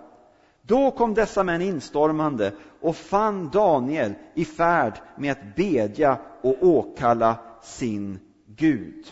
Då 0.61 0.91
kom 0.91 1.13
dessa 1.13 1.43
män 1.43 1.61
instormande 1.61 2.53
och 2.81 2.95
fann 2.95 3.49
Daniel 3.49 4.13
i 4.33 4.45
färd 4.45 4.93
med 5.17 5.31
att 5.31 5.55
bedja 5.55 6.17
och 6.41 6.63
åkalla 6.63 7.37
sin 7.61 8.19
Gud. 8.45 9.05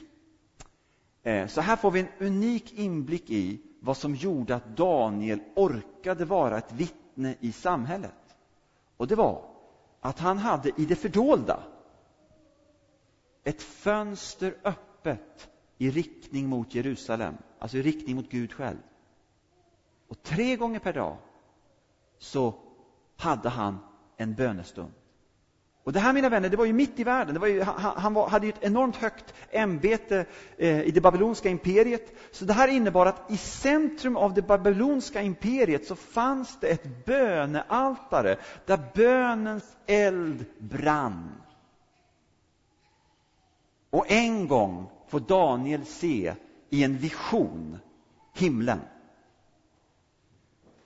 Eh, 1.23 1.47
så 1.47 1.61
här 1.61 1.75
får 1.75 1.91
vi 1.91 1.99
en 1.99 2.27
unik 2.27 2.73
inblick 2.73 3.29
i 3.29 3.61
vad 3.79 3.97
som 3.97 4.15
gjorde 4.15 4.55
att 4.55 4.77
Daniel 4.77 5.39
orkade 5.55 6.25
vara 6.25 6.57
ett 6.57 6.73
vittne 6.73 7.35
i 7.39 7.51
samhället. 7.51 8.11
Och 8.97 9.07
det 9.07 9.15
var 9.15 9.50
att 10.01 10.19
han 10.19 10.37
hade 10.37 10.69
i 10.77 10.85
det 10.85 10.95
fördolda 10.95 11.63
ett 13.43 13.61
fönster 13.61 14.55
öppet 14.63 15.49
i 15.77 15.91
riktning 15.91 16.49
mot 16.49 16.75
Jerusalem, 16.75 17.37
alltså 17.59 17.77
i 17.77 17.81
riktning 17.81 18.15
mot 18.15 18.29
Gud 18.29 18.53
själv. 18.53 18.77
Och 20.07 20.23
tre 20.23 20.55
gånger 20.55 20.79
per 20.79 20.93
dag 20.93 21.17
så 22.17 22.53
hade 23.17 23.49
han 23.49 23.77
en 24.17 24.35
bönestund. 24.35 24.91
Och 25.83 25.93
det 25.93 25.99
här, 25.99 26.13
mina 26.13 26.29
vänner, 26.29 26.49
det 26.49 26.57
var 26.57 26.65
ju 26.65 26.73
mitt 26.73 26.99
i 26.99 27.03
världen. 27.03 27.33
Det 27.33 27.39
var 27.39 27.47
ju, 27.47 27.61
han, 27.61 27.93
han 27.97 28.13
var, 28.13 28.29
hade 28.29 28.45
ju 28.45 28.49
ett 28.49 28.63
enormt 28.63 28.95
högt 28.95 29.33
ämbete 29.51 30.25
eh, 30.57 30.81
i 30.81 30.91
det 30.91 31.01
babyloniska 31.01 31.49
imperiet. 31.49 32.13
Så 32.31 32.45
det 32.45 32.53
här 32.53 32.67
innebar 32.67 33.05
att 33.05 33.31
i 33.31 33.37
centrum 33.37 34.17
av 34.17 34.33
det 34.33 34.41
babyloniska 34.41 35.21
imperiet 35.21 35.85
så 35.85 35.95
fanns 35.95 36.59
det 36.59 36.67
ett 36.67 37.05
bönealtare 37.05 38.37
där 38.65 38.79
bönens 38.93 39.77
eld 39.85 40.45
brann. 40.59 41.31
Och 43.89 44.11
en 44.11 44.47
gång 44.47 44.89
får 45.07 45.19
Daniel 45.19 45.85
se 45.85 46.33
i 46.69 46.83
en 46.83 46.97
vision 46.97 47.77
himlen. 48.33 48.79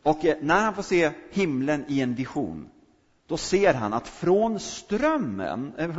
Och 0.03 0.25
eh, 0.25 0.37
när 0.41 0.61
han 0.61 0.75
får 0.75 0.83
se 0.83 1.11
himlen 1.31 1.85
i 1.87 2.01
en 2.01 2.15
vision 2.15 2.69
då 3.27 3.37
ser 3.37 3.73
han 3.73 3.93
att 3.93 4.07
från 4.07 4.59
strömmen, 4.59 5.73
eh, 5.77 5.93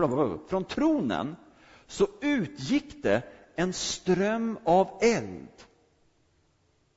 från 0.49 0.65
tronen, 0.65 1.37
så 1.87 2.07
utgick 2.21 3.03
det 3.03 3.23
en 3.55 3.73
ström 3.73 4.59
av 4.65 4.99
eld. 5.01 5.49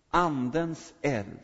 Andens 0.09 0.93
eld. 1.01 1.39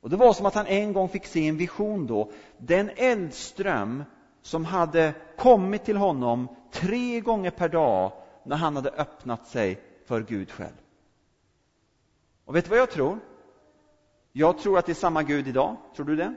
Och 0.00 0.10
Det 0.10 0.16
var 0.16 0.32
som 0.32 0.46
att 0.46 0.54
han 0.54 0.66
en 0.66 0.92
gång 0.92 1.08
fick 1.08 1.26
se 1.26 1.48
en 1.48 1.56
vision 1.56 2.06
då. 2.06 2.30
Den 2.58 2.90
eldström 2.96 4.04
som 4.42 4.64
hade 4.64 5.14
kommit 5.36 5.84
till 5.84 5.96
honom 5.96 6.48
tre 6.72 7.20
gånger 7.20 7.50
per 7.50 7.68
dag 7.68 8.12
när 8.44 8.56
han 8.56 8.76
hade 8.76 8.90
öppnat 8.90 9.46
sig 9.46 9.80
för 10.04 10.20
Gud 10.20 10.50
själv. 10.50 10.76
Och 12.44 12.56
vet 12.56 12.64
du 12.64 12.70
vad 12.70 12.78
jag 12.78 12.90
tror? 12.90 13.18
Jag 14.32 14.58
tror 14.58 14.78
att 14.78 14.86
det 14.86 14.92
är 14.92 14.94
samma 14.94 15.22
Gud 15.22 15.48
idag. 15.48 15.76
Tror 15.96 16.06
du 16.06 16.16
det? 16.16 16.34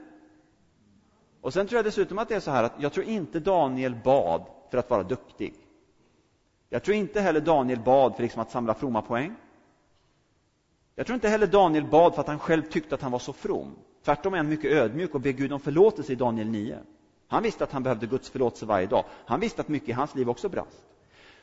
Och 1.40 1.52
sen 1.52 1.66
tror 1.66 1.78
jag 1.78 1.84
dessutom 1.84 2.18
att 2.18 2.28
det 2.28 2.34
är 2.34 2.40
så 2.40 2.50
här 2.50 2.64
att 2.64 2.72
jag 2.78 2.92
tror 2.92 3.06
inte 3.06 3.40
Daniel 3.40 3.94
bad 3.94 4.42
för 4.70 4.78
att 4.78 4.90
vara 4.90 5.02
duktig. 5.02 5.54
Jag 6.68 6.82
tror 6.82 6.96
inte 6.96 7.20
heller 7.20 7.40
Daniel 7.40 7.80
bad 7.80 8.16
för 8.16 8.22
liksom 8.22 8.42
att 8.42 8.50
samla 8.50 8.74
fromma 8.74 9.02
poäng. 9.02 9.34
Jag 10.94 11.06
tror 11.06 11.14
inte 11.14 11.28
heller 11.28 11.46
Daniel 11.46 11.84
bad 11.84 12.14
för 12.14 12.20
att 12.20 12.26
han 12.28 12.38
själv 12.38 12.62
tyckte 12.62 12.94
att 12.94 13.02
han 13.02 13.12
var 13.12 13.18
så 13.18 13.32
from. 13.32 13.76
Tvärtom 14.04 14.32
är 14.32 14.36
han 14.36 14.48
mycket 14.48 14.72
ödmjuk 14.72 15.14
och 15.14 15.20
ber 15.20 15.30
Gud 15.30 15.52
om 15.52 15.60
förlåtelse 15.60 16.12
i 16.12 16.16
Daniel 16.16 16.48
9. 16.48 16.78
Han 17.28 17.42
visste 17.42 17.64
att 17.64 17.72
han 17.72 17.82
behövde 17.82 18.06
Guds 18.06 18.30
förlåtelse 18.30 18.66
varje 18.66 18.86
dag. 18.86 19.04
Han 19.26 19.40
visste 19.40 19.60
att 19.60 19.68
mycket 19.68 19.88
i 19.88 19.92
hans 19.92 20.14
liv 20.14 20.30
också 20.30 20.48
brast. 20.48 20.86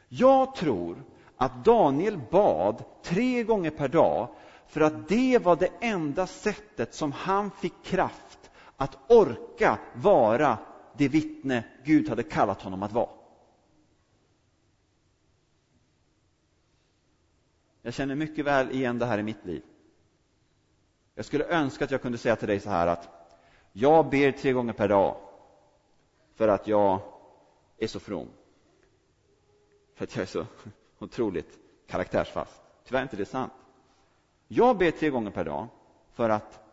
Jag 0.10 0.56
tror 0.56 1.04
att 1.38 1.66
Daniel 1.66 2.20
bad 2.32 2.84
tre 3.04 3.44
gånger 3.44 3.70
per 3.70 3.88
dag 3.88 4.28
för 4.68 4.82
att 4.82 5.08
det 5.08 5.40
var 5.44 5.56
det 5.56 5.70
enda 5.80 6.28
sättet 6.28 6.94
som 6.94 7.12
han 7.12 7.52
fick 7.52 7.84
kraft 7.84 8.47
att 8.78 9.12
orka 9.12 9.80
vara 9.94 10.58
det 10.98 11.08
vittne 11.08 11.63
Gud 11.84 12.10
hade 12.10 12.24
kallat 12.24 12.62
honom 12.62 12.84
att 12.84 12.92
vara. 12.92 13.10
Jag 17.82 17.94
känner 17.94 18.16
mycket 18.16 18.46
väl 18.46 18.72
igen 18.72 19.00
det 19.00 19.06
här 19.06 19.18
i 19.18 19.24
mitt 19.24 19.46
liv. 19.46 19.63
Jag 21.16 21.26
skulle 21.26 21.46
önska 21.46 21.86
att 21.86 21.92
jag 21.92 22.02
kunde 22.02 22.18
säga 22.18 22.36
till 22.36 22.48
dig 22.48 22.60
så 22.60 22.70
här 22.70 22.88
att 22.88 23.10
jag 23.72 24.10
ber 24.10 24.32
tre 24.32 24.54
gånger 24.54 24.74
per 24.74 24.88
dag 24.88 25.18
för 26.36 26.48
att 26.48 26.68
jag 26.68 27.00
är 27.78 27.88
så 27.88 28.00
from. 28.00 28.28
För 29.96 30.04
att 30.04 30.16
jag 30.16 30.22
är 30.22 30.28
så 30.28 30.46
otroligt 31.00 31.60
karaktärsfast. 31.88 32.62
Tyvärr 32.84 33.00
är 33.00 33.04
inte 33.04 33.18
det 33.18 33.26
sant. 33.26 33.54
Jag 34.48 34.78
ber 34.78 34.92
tre 34.92 35.10
gånger 35.10 35.32
per 35.32 35.46
dag 35.46 35.68
för 36.12 36.30
att 36.30 36.66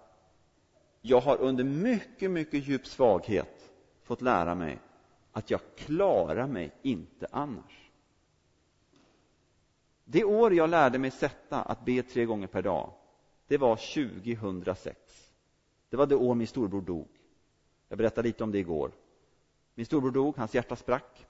jag 1.07 1.21
har 1.21 1.37
under 1.37 1.64
mycket, 1.64 2.31
mycket 2.31 2.67
djup 2.67 2.87
svaghet 2.87 3.73
fått 4.03 4.23
lära 4.23 4.55
mig 4.55 4.79
att 5.33 5.51
jag 5.51 5.61
klarar 5.77 6.47
mig 6.47 6.73
inte 6.83 7.27
annars. 7.31 7.90
Det 10.05 10.25
år 10.25 10.55
jag 10.55 10.71
lärde 10.71 10.99
mig 10.99 11.11
sätta 11.11 11.62
att 11.62 11.85
be 11.85 12.03
tre 12.03 12.25
gånger 12.25 12.47
per 12.47 12.62
dag, 12.62 12.90
det 13.47 13.59
var 13.59 13.77
2006. 13.77 14.99
Det 15.90 15.97
var 15.97 16.07
det 16.07 16.17
år 16.17 16.35
min 16.35 16.47
storbror 16.47 16.83
dog. 16.83 17.09
Jag 17.88 17.99
berättade 17.99 18.29
lite 18.29 18.45
om 18.45 18.53
det 18.53 18.59
igår. 18.59 18.90
Min 19.75 19.87
storbror 19.87 20.11
dog, 20.11 20.37
hans 20.37 20.55
hjärta 20.55 20.77
sprack. 20.77 21.27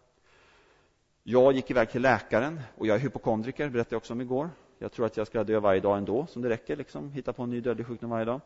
Jag 1.22 1.52
gick 1.52 1.70
iväg 1.70 1.90
till 1.90 2.02
läkaren 2.02 2.60
och 2.76 2.86
jag 2.86 2.96
är 2.96 3.00
hypokondriker, 3.00 3.68
berättade 3.68 3.94
jag 3.94 4.00
också 4.00 4.12
om 4.12 4.20
igår. 4.20 4.50
Jag 4.78 4.92
tror 4.92 5.06
att 5.06 5.16
jag 5.16 5.26
ska 5.26 5.44
dö 5.44 5.60
varje 5.60 5.80
dag 5.80 5.98
ändå, 5.98 6.26
som 6.26 6.42
det 6.42 6.48
räcker, 6.48 6.76
liksom. 6.76 7.10
hitta 7.10 7.32
på 7.32 7.42
en 7.42 7.50
ny 7.50 7.60
dödlig 7.60 7.86
sjukdom 7.86 8.10
varje 8.10 8.24
dag. 8.24 8.40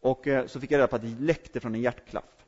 Och 0.00 0.26
eh, 0.26 0.46
så 0.46 0.60
fick 0.60 0.70
jag 0.70 0.78
reda 0.78 0.88
på 0.88 0.96
att 0.96 1.02
det 1.02 1.20
läckte 1.20 1.60
från 1.60 1.74
en 1.74 1.80
hjärtklaff. 1.80 2.46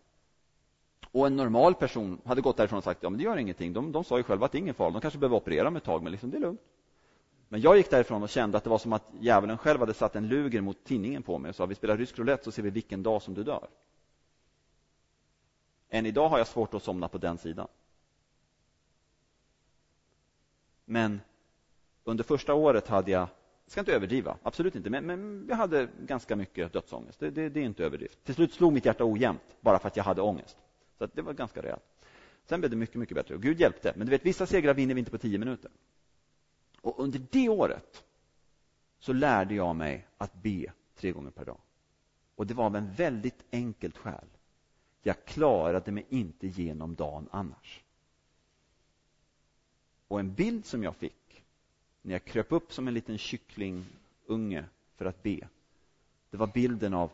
Och 1.13 1.27
en 1.27 1.37
normal 1.37 1.75
person 1.75 2.21
hade 2.25 2.41
gått 2.41 2.57
därifrån 2.57 2.79
och 2.79 2.85
sagt, 2.85 3.03
ja 3.03 3.11
men 3.11 3.19
det 3.19 3.25
gör 3.25 3.37
ingenting. 3.37 3.73
De, 3.73 3.93
de 3.93 4.05
sa 4.05 4.17
ju 4.17 4.23
själva 4.23 4.47
att 4.47 4.53
det 4.53 4.59
är 4.59 4.61
ingen 4.61 4.75
fara, 4.75 4.91
de 4.91 5.01
kanske 5.01 5.19
behöver 5.19 5.37
operera 5.37 5.69
om 5.69 5.77
ett 5.77 5.85
tag, 5.85 6.03
men 6.03 6.13
liksom, 6.13 6.31
det 6.31 6.37
är 6.37 6.41
lugnt. 6.41 6.61
Men 7.49 7.61
jag 7.61 7.77
gick 7.77 7.91
därifrån 7.91 8.23
och 8.23 8.29
kände 8.29 8.59
att 8.59 8.65
det 8.65 8.71
var 8.71 8.79
som 8.79 8.93
att 8.93 9.11
djävulen 9.21 9.59
själv 9.59 9.81
hade 9.81 9.95
satt 9.95 10.17
en 10.17 10.29
luger 10.29 10.61
mot 10.61 10.85
tinningen 10.85 11.23
på 11.23 11.39
mig 11.39 11.49
och 11.49 11.55
sa, 11.55 11.67
vi 11.67 11.75
spelar 11.75 11.97
rysk 11.97 12.19
roulette 12.19 12.45
så 12.45 12.53
ser 12.53 12.63
vi 12.63 12.71
vilken 12.71 13.03
dag 13.03 13.23
som 13.23 13.35
du 13.35 13.45
dör. 13.45 13.69
Än 15.89 16.07
idag 16.07 16.29
har 16.29 16.39
jag 16.39 16.47
svårt 16.47 16.75
att 16.75 16.83
somna 16.83 17.09
på 17.09 17.19
den 17.19 17.39
sidan. 17.39 17.69
Men 20.85 21.21
under 22.05 22.25
första 22.25 22.55
året 22.55 22.89
hade 22.89 23.11
jag 23.11 23.29
ska 23.70 23.80
inte 23.80 23.94
överdriva, 23.94 24.38
absolut 24.42 24.74
inte, 24.74 24.90
men, 24.90 25.06
men 25.06 25.46
jag 25.48 25.56
hade 25.56 25.88
ganska 26.06 26.37
mycket 26.37 26.72
dödsångest. 26.72 27.20
Det, 27.20 27.30
det, 27.30 27.48
det, 27.48 27.61
är 27.61 27.64
inte 27.64 27.85
överdrift. 27.85 28.24
Till 28.24 28.35
slut 28.35 28.52
slog 28.52 28.72
mitt 28.72 28.85
hjärta 28.85 29.04
ojämnt, 29.04 29.56
bara 29.61 29.78
för 29.78 29.88
att 29.88 29.96
jag 29.96 30.04
hade 30.04 30.22
ångest. 30.22 30.56
Så 30.98 31.06
det 31.06 31.22
var 31.22 31.33
ganska 31.33 31.62
rejält. 31.62 31.83
Sen 32.44 32.61
blev 32.61 32.70
det 32.70 32.76
mycket, 32.76 32.96
mycket 32.96 33.14
bättre. 33.14 33.35
Och 33.35 33.42
Gud 33.42 33.61
hjälpte. 33.61 33.92
Men 33.96 34.06
du 34.06 34.11
vet, 34.11 34.26
vissa 34.26 34.46
segrar 34.46 34.74
vinner 34.74 34.94
vi 34.94 34.98
inte 34.98 35.11
på 35.11 35.18
tio 35.18 35.38
minuter. 35.38 35.70
Och 36.80 37.00
under 37.00 37.20
det 37.30 37.48
året 37.48 38.04
så 38.98 39.12
lärde 39.12 39.54
jag 39.54 39.76
mig 39.76 40.06
att 40.18 40.35
be 40.35 40.72
tre 40.94 41.12
gånger 41.12 41.30
per 41.30 41.44
dag. 41.44 41.59
Och 42.35 42.46
det 42.46 42.54
var 42.54 42.64
av 42.64 42.76
en 42.76 42.92
väldigt 42.92 43.44
enkelt 43.52 43.96
skäl. 43.96 44.26
Jag 45.02 45.24
klarade 45.24 45.92
mig 45.92 46.06
inte 46.09 46.46
genom 46.46 46.94
dagen 46.94 47.28
annars. 47.30 47.85
Och 50.09 50.20
en 50.20 50.35
bild 50.35 50.66
som 50.66 50.83
jag 50.83 50.96
fick 50.96 51.19
när 52.03 52.13
jag 52.13 52.25
kröp 52.25 52.53
upp 52.53 52.73
som 52.73 52.89
en 52.89 52.95
liten 52.95 53.19
kycklingunge 53.19 54.65
för 54.97 55.05
att 55.05 55.23
be, 55.23 55.49
det 56.31 56.37
var 56.37 56.47
bilden 56.47 56.95
av 56.95 57.11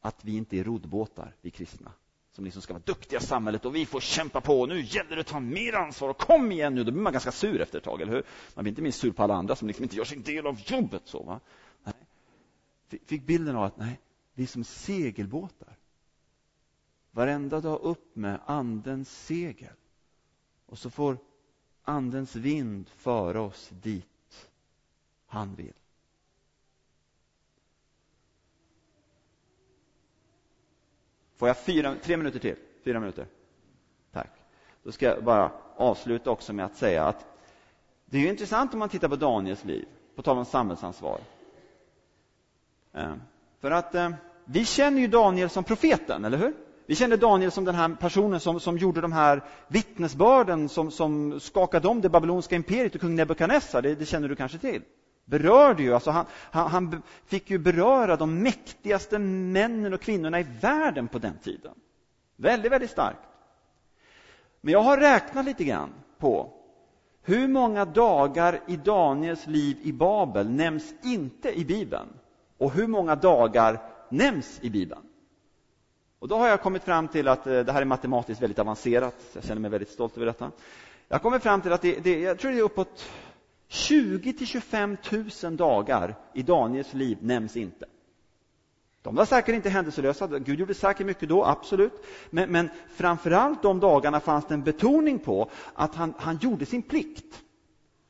att 0.00 0.24
vi 0.24 0.36
inte 0.36 0.58
är 0.58 0.64
roddbåtar, 0.64 1.34
vi 1.40 1.50
kristna, 1.50 1.92
som 2.32 2.44
liksom 2.44 2.62
ska 2.62 2.72
vara 2.72 2.82
duktiga 2.86 3.20
i 3.20 3.22
samhället 3.22 3.64
och 3.64 3.74
vi 3.74 3.86
får 3.86 4.00
kämpa 4.00 4.40
på. 4.40 4.66
Nu 4.66 4.80
gäller 4.80 5.14
det 5.14 5.20
att 5.20 5.26
ta 5.26 5.40
mer 5.40 5.72
ansvar 5.72 6.08
och 6.08 6.18
kom 6.18 6.52
igen 6.52 6.74
nu. 6.74 6.84
Då 6.84 6.92
blir 6.92 7.02
man 7.02 7.12
ganska 7.12 7.32
sur 7.32 7.60
efter 7.60 7.78
ett 7.78 7.84
tag, 7.84 8.00
eller 8.00 8.12
hur? 8.12 8.22
Man 8.54 8.62
blir 8.62 8.72
inte 8.72 8.82
minst 8.82 9.00
sur 9.00 9.12
på 9.12 9.22
alla 9.22 9.34
andra 9.34 9.56
som 9.56 9.68
liksom 9.68 9.82
inte 9.82 9.96
gör 9.96 10.04
sin 10.04 10.22
del 10.22 10.46
av 10.46 10.60
jobbet. 10.64 11.02
Så, 11.04 11.22
va? 11.22 11.40
Nej. 11.84 11.94
Fick 13.06 13.26
bilden 13.26 13.56
av 13.56 13.64
att 13.64 13.76
nej, 13.76 14.00
vi 14.34 14.42
är 14.42 14.46
som 14.46 14.64
segelbåtar. 14.64 15.76
Varenda 17.10 17.60
dag 17.60 17.80
upp 17.82 18.16
med 18.16 18.40
Andens 18.46 19.26
segel. 19.26 19.74
Och 20.66 20.78
så 20.78 20.90
får 20.90 21.18
Andens 21.82 22.36
vind 22.36 22.88
föra 22.88 23.40
oss 23.40 23.70
dit 23.82 24.11
han 25.32 25.54
vill. 25.54 25.72
Får 31.36 31.48
jag 31.48 31.56
fyra, 31.56 31.94
tre 32.02 32.16
minuter 32.16 32.38
till? 32.38 32.56
Fyra 32.84 33.00
minuter? 33.00 33.26
Tack. 34.12 34.30
Då 34.82 34.92
ska 34.92 35.06
jag 35.06 35.24
bara 35.24 35.52
avsluta 35.76 36.30
också 36.30 36.52
med 36.52 36.64
att 36.64 36.76
säga 36.76 37.04
att 37.04 37.26
det 38.06 38.16
är 38.16 38.20
ju 38.20 38.28
intressant 38.28 38.72
om 38.72 38.78
man 38.78 38.88
tittar 38.88 39.08
på 39.08 39.16
Daniels 39.16 39.64
liv, 39.64 39.88
på 40.16 40.22
tal 40.22 40.38
om 40.38 40.44
samhällsansvar. 40.44 41.20
Eh, 42.92 43.14
för 43.60 43.70
att 43.70 43.94
eh, 43.94 44.10
vi 44.44 44.64
känner 44.64 45.00
ju 45.00 45.06
Daniel 45.06 45.50
som 45.50 45.64
profeten, 45.64 46.24
eller 46.24 46.38
hur? 46.38 46.54
Vi 46.86 46.94
känner 46.94 47.16
Daniel 47.16 47.50
som 47.50 47.64
den 47.64 47.74
här 47.74 47.96
personen 48.00 48.40
som, 48.40 48.60
som 48.60 48.78
gjorde 48.78 49.00
de 49.00 49.12
här 49.12 49.44
vittnesbörden 49.68 50.68
som, 50.68 50.90
som 50.90 51.40
skakade 51.40 51.88
om 51.88 52.00
det 52.00 52.08
babyloniska 52.08 52.56
imperiet 52.56 52.94
och 52.94 53.00
kung 53.00 53.14
Nebukadnessar, 53.14 53.82
det, 53.82 53.94
det 53.94 54.06
känner 54.06 54.28
du 54.28 54.36
kanske 54.36 54.58
till 54.58 54.82
berörde 55.32 55.82
ju, 55.82 55.94
alltså 55.94 56.10
han, 56.10 56.26
han, 56.50 56.70
han, 56.70 57.02
fick 57.26 57.50
ju 57.50 57.58
beröra 57.58 58.16
de 58.16 58.42
mäktigaste 58.42 59.18
männen 59.18 59.94
och 59.94 60.00
kvinnorna 60.00 60.40
i 60.40 60.46
världen 60.60 61.08
på 61.08 61.18
den 61.18 61.38
tiden. 61.38 61.74
Väldigt, 62.36 62.72
väldigt 62.72 62.90
starkt. 62.90 63.18
Men 64.60 64.72
jag 64.72 64.80
har 64.80 64.96
räknat 64.96 65.44
lite 65.44 65.64
grann 65.64 65.90
på 66.18 66.52
hur 67.22 67.48
många 67.48 67.84
dagar 67.84 68.60
i 68.66 68.76
Daniels 68.76 69.46
liv 69.46 69.76
i 69.82 69.92
Babel 69.92 70.50
nämns 70.50 70.94
inte 71.02 71.58
i 71.58 71.64
Bibeln 71.64 72.08
och 72.58 72.72
hur 72.72 72.86
många 72.86 73.14
dagar 73.16 73.80
nämns 74.08 74.58
i 74.62 74.70
Bibeln. 74.70 75.02
Och 76.18 76.28
då 76.28 76.36
har 76.36 76.48
jag 76.48 76.62
kommit 76.62 76.82
fram 76.82 77.08
till 77.08 77.28
att 77.28 77.46
eh, 77.46 77.60
det 77.60 77.72
här 77.72 77.80
är 77.80 77.84
matematiskt 77.84 78.42
väldigt 78.42 78.58
avancerat. 78.58 79.16
Jag 79.32 79.44
känner 79.44 79.60
mig 79.60 79.70
väldigt 79.70 79.90
stolt 79.90 80.16
över 80.16 80.26
detta. 80.26 80.50
Jag 81.08 81.14
har 81.14 81.22
kommit 81.22 81.42
fram 81.42 81.60
till 81.60 81.72
att 81.72 81.82
det, 81.82 82.04
det 82.04 82.20
jag 82.20 82.38
tror 82.38 82.52
det 82.52 82.58
är 82.58 82.62
uppåt 82.62 83.10
20 83.72 84.32
till 84.32 84.46
25 84.46 84.96
000 85.42 85.56
dagar 85.56 86.18
i 86.34 86.42
Daniels 86.42 86.94
liv 86.94 87.18
nämns 87.20 87.56
inte. 87.56 87.86
De 89.02 89.14
var 89.14 89.24
säkert 89.24 89.54
inte 89.54 89.70
händelselösa, 89.70 90.26
Gud 90.26 90.58
gjorde 90.58 90.74
säkert 90.74 91.06
mycket 91.06 91.28
då, 91.28 91.44
absolut. 91.44 92.04
Men, 92.30 92.52
men 92.52 92.70
framförallt 92.94 93.62
de 93.62 93.80
dagarna 93.80 94.20
fanns 94.20 94.46
det 94.46 94.54
en 94.54 94.62
betoning 94.62 95.18
på 95.18 95.50
att 95.74 95.94
han, 95.94 96.14
han 96.18 96.36
gjorde 96.36 96.66
sin 96.66 96.82
plikt. 96.82 97.42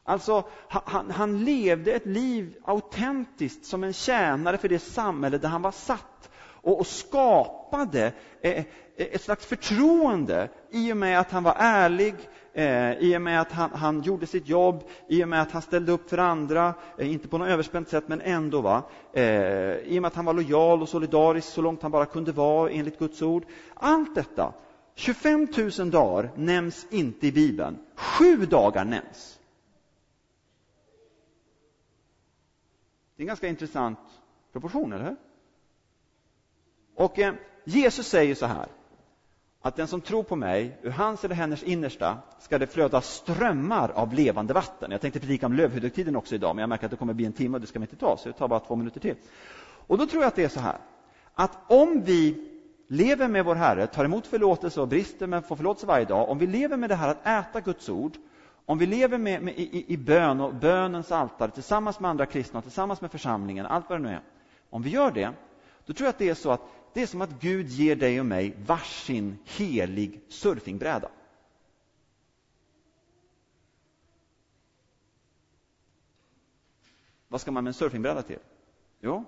Alltså, 0.05 0.45
han, 0.69 1.11
han 1.11 1.45
levde 1.45 1.93
ett 1.93 2.07
liv 2.07 2.57
autentiskt 2.65 3.65
som 3.65 3.85
en 3.85 3.93
tjänare 3.93 4.59
för 4.59 4.69
det 4.69 4.79
samhälle 4.79 5.39
där 5.39 5.49
han 5.49 5.63
var 5.63 5.73
satt 5.73 6.31
och, 6.39 6.81
och 6.81 6.87
skapade 6.87 8.13
eh, 8.41 8.59
eh 8.59 8.65
ett 8.97 9.23
slags 9.23 9.47
förtroende 9.47 10.49
i 10.71 10.93
och 10.93 10.97
med 10.97 11.21
att 11.21 11.31
han 11.31 11.43
var 11.43 11.57
ärlig, 11.59 12.15
eh, 12.53 12.93
i 12.93 13.17
och 13.17 13.23
med 13.23 13.41
att 13.41 13.53
han, 13.53 13.71
han, 13.71 14.03
gjorde 14.03 14.27
sitt 14.27 14.49
jobb, 14.49 14.85
i 15.09 15.25
och 15.25 15.29
med 15.29 15.43
att 15.43 15.53
han 15.53 15.63
ställde 15.63 15.93
upp 15.93 16.11
för 16.11 16.19
andra, 16.19 16.75
eh, 16.99 17.13
inte 17.13 17.29
på 17.29 17.39
något 17.39 17.49
överspänt 17.49 17.89
sätt, 17.89 18.05
men 18.09 18.21
ändå. 18.21 18.61
Va? 18.61 18.83
Eh, 19.13 19.25
I 19.77 19.99
och 19.99 20.03
med 20.03 20.09
att 20.09 20.15
han 20.15 20.25
var 20.25 20.35
lojal 20.35 20.83
och 20.83 20.89
solidarisk 20.89 21.49
så 21.49 21.63
långt 21.63 21.83
han 21.83 21.91
bara 21.91 22.07
kunde 22.07 22.33
vara 22.33 22.71
enligt 22.71 22.99
Guds 22.99 23.23
ord. 23.23 23.45
Allt 23.75 24.15
detta, 24.15 24.53
25 24.95 25.49
000 25.79 25.91
dagar 25.91 26.31
nämns 26.37 26.87
inte 26.91 27.27
i 27.27 27.33
Bibeln. 27.33 27.79
Sju 27.95 28.37
dagar 28.37 28.85
nämns. 28.85 29.39
Det 33.17 33.21
är 33.21 33.25
en 33.25 33.29
ganska 33.29 33.49
intressant 33.49 33.99
proportion, 34.53 34.93
eller 34.93 35.05
hur? 35.05 35.17
Och 36.95 37.19
eh, 37.19 37.35
Jesus 37.65 38.07
säger 38.07 38.35
så 38.35 38.47
här, 38.47 38.67
att 39.63 39.77
den 39.77 39.87
som 39.87 40.01
tror 40.01 40.23
på 40.23 40.37
mig, 40.37 40.79
ur 40.83 40.91
hans 40.91 41.25
eller 41.25 41.35
hennes 41.35 41.63
innersta 41.63 42.19
ska 42.39 42.59
det 42.59 42.67
flöda 42.67 43.01
strömmar 43.01 43.91
av 43.91 44.15
levande 44.15 44.55
vatten. 44.55 44.91
Jag 44.91 45.01
tänkte 45.01 45.21
predika 45.21 45.47
om 45.47 45.53
lövhögtiden 45.53 46.17
också 46.17 46.35
idag, 46.35 46.57
men 46.57 46.61
jag 46.61 46.69
märker 46.69 46.85
att 46.85 46.91
det 46.91 46.97
kommer 46.97 47.13
bli 47.13 47.27
en 47.27 47.33
timme 47.33 47.57
och 47.57 47.61
det 47.61 47.67
ska 47.67 47.79
vi 47.79 47.83
inte 47.83 47.97
ta, 47.97 48.17
så 48.17 48.29
det 48.29 48.33
tar 48.33 48.49
bara 48.49 48.61
två 48.61 48.77
minuter 48.77 49.01
till. 49.01 49.15
Och 49.87 49.99
då 49.99 50.07
tror 50.07 50.23
jag 50.23 50.29
att 50.29 50.37
det 50.37 50.45
är 50.45 50.49
så 50.49 50.61
här, 50.61 50.77
att 51.35 51.59
om 51.67 52.03
vi 52.05 52.49
lever 52.89 53.29
med 53.29 53.45
vår 53.45 53.55
Herre, 53.55 53.87
tar 53.87 54.05
emot 54.05 54.27
förlåtelse 54.27 54.81
och 54.81 54.89
brister 54.89 55.27
men 55.27 55.43
får 55.43 55.57
förlåtelse 55.57 55.87
varje 55.87 56.05
dag, 56.05 56.29
om 56.29 56.39
vi 56.39 56.47
lever 56.47 56.77
med 56.77 56.91
det 56.91 56.95
här 56.95 57.09
att 57.09 57.27
äta 57.27 57.61
Guds 57.61 57.89
ord, 57.89 58.13
om 58.67 58.79
vi 58.79 58.87
lever 58.87 59.19
med, 59.19 59.43
med 59.43 59.55
i, 59.55 59.93
i, 59.93 59.97
bön 59.97 60.41
och 60.41 60.55
bönens 60.55 61.13
altare 61.13 61.51
tillsammans 61.51 62.01
med 62.01 62.11
andra 62.11 62.27
kristna, 62.27 62.63
tillsammans 62.63 63.01
med 63.01 63.11
församlingen, 63.11 63.67
allt 63.67 63.91
vad 63.91 63.99
det 63.99 64.03
nu 64.03 64.09
är. 64.09 64.21
Om 64.71 64.83
vi 64.83 64.91
gör 64.91 65.11
det, 65.11 65.31
då 65.87 65.93
tror 65.93 66.05
jag 66.07 66.11
att 66.11 66.19
det 66.19 66.29
är 66.29 66.35
så 66.35 66.51
att 66.51 66.61
det 66.93 67.03
är 67.03 67.07
som 67.07 67.23
att 67.23 67.41
Gud 67.41 67.69
ger 67.69 67.97
dig 67.97 68.21
och 68.21 68.27
mig 68.27 68.57
varsin 68.67 69.39
helig 69.45 70.21
surfingbräda. 70.29 71.09
Vad 77.29 77.41
ska 77.41 77.51
man 77.51 77.65
med 77.65 77.71
en 77.71 77.75
surfingbräda 77.75 78.23
till? 78.23 78.39
Jo, 79.01 79.25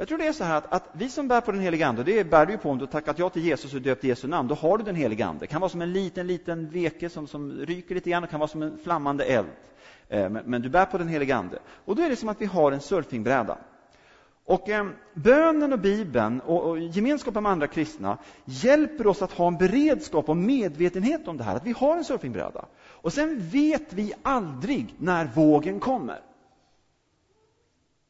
jag 0.00 0.08
tror 0.08 0.18
det 0.18 0.26
är 0.26 0.32
så 0.32 0.44
här 0.44 0.56
att, 0.56 0.72
att 0.72 0.88
vi 0.92 1.08
som 1.08 1.28
bär 1.28 1.40
på 1.40 1.52
den 1.52 1.60
helige 1.60 1.86
Ande, 1.86 2.02
det 2.02 2.24
bär 2.24 2.46
du 2.46 2.52
ju 2.52 2.58
på 2.58 2.70
om 2.70 2.78
du 2.78 2.86
tackat 2.86 3.18
ja 3.18 3.30
till 3.30 3.44
Jesus 3.44 3.74
och 3.74 3.82
döpt 3.82 4.04
Jesu 4.04 4.28
namn, 4.28 4.48
då 4.48 4.54
har 4.54 4.78
du 4.78 4.84
den 4.84 4.94
helige 4.94 5.26
Ande. 5.26 5.40
Det 5.40 5.46
kan 5.46 5.60
vara 5.60 5.68
som 5.68 5.82
en 5.82 5.92
liten, 5.92 6.26
liten 6.26 6.70
veke 6.70 7.08
som, 7.08 7.26
som 7.26 7.52
ryker 7.52 7.94
lite 7.94 8.10
grann, 8.10 8.22
det 8.22 8.28
kan 8.28 8.40
vara 8.40 8.48
som 8.48 8.62
en 8.62 8.78
flammande 8.78 9.24
eld. 9.24 9.48
Eh, 10.08 10.30
men, 10.30 10.44
men, 10.46 10.62
du 10.62 10.68
bär 10.68 10.84
på 10.84 10.98
den 10.98 11.08
helige 11.08 11.36
Ande. 11.36 11.58
Och 11.84 11.96
då 11.96 12.02
är 12.02 12.08
det 12.08 12.16
som 12.16 12.28
att 12.28 12.40
vi 12.40 12.46
har 12.46 12.72
en 12.72 12.80
surfingbräda. 12.80 13.58
Och 14.50 14.68
eh, 14.68 14.88
bönen 15.14 15.72
och 15.72 15.78
Bibeln 15.78 16.40
och, 16.40 16.68
och 16.68 16.78
gemenskapen 16.78 17.42
med 17.42 17.52
andra 17.52 17.66
kristna 17.66 18.18
hjälper 18.44 19.06
oss 19.06 19.22
att 19.22 19.32
ha 19.32 19.48
en 19.48 19.58
beredskap 19.58 20.28
och 20.28 20.36
medvetenhet 20.36 21.28
om 21.28 21.36
det 21.36 21.44
här, 21.44 21.56
att 21.56 21.66
vi 21.66 21.72
har 21.72 21.96
en 21.96 22.04
surfingbräda. 22.04 22.66
Och 22.78 23.12
sen 23.12 23.48
vet 23.48 23.92
vi 23.92 24.12
aldrig 24.22 24.94
när 24.98 25.26
vågen 25.26 25.80
kommer. 25.80 26.20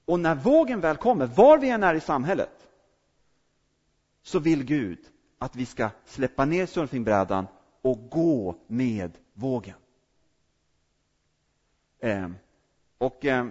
Och 0.05 0.21
när 0.21 0.35
vågen 0.35 0.81
väl 0.81 0.97
kommer, 0.97 1.27
var 1.27 1.59
vi 1.59 1.69
än 1.69 1.83
är 1.83 1.95
i 1.95 2.01
samhället, 2.01 2.69
så 4.23 4.39
vill 4.39 4.65
Gud 4.65 4.99
att 5.39 5.57
vi 5.57 5.67
ska 5.67 5.91
släppa 6.05 6.45
ner 6.45 6.67
surfingbrädan 6.67 7.47
och 7.83 8.11
gå 8.11 8.55
med 8.67 9.19
vågen. 9.33 9.77
Eh, 11.99 12.29
och 12.99 13.25
eh, 13.25 13.47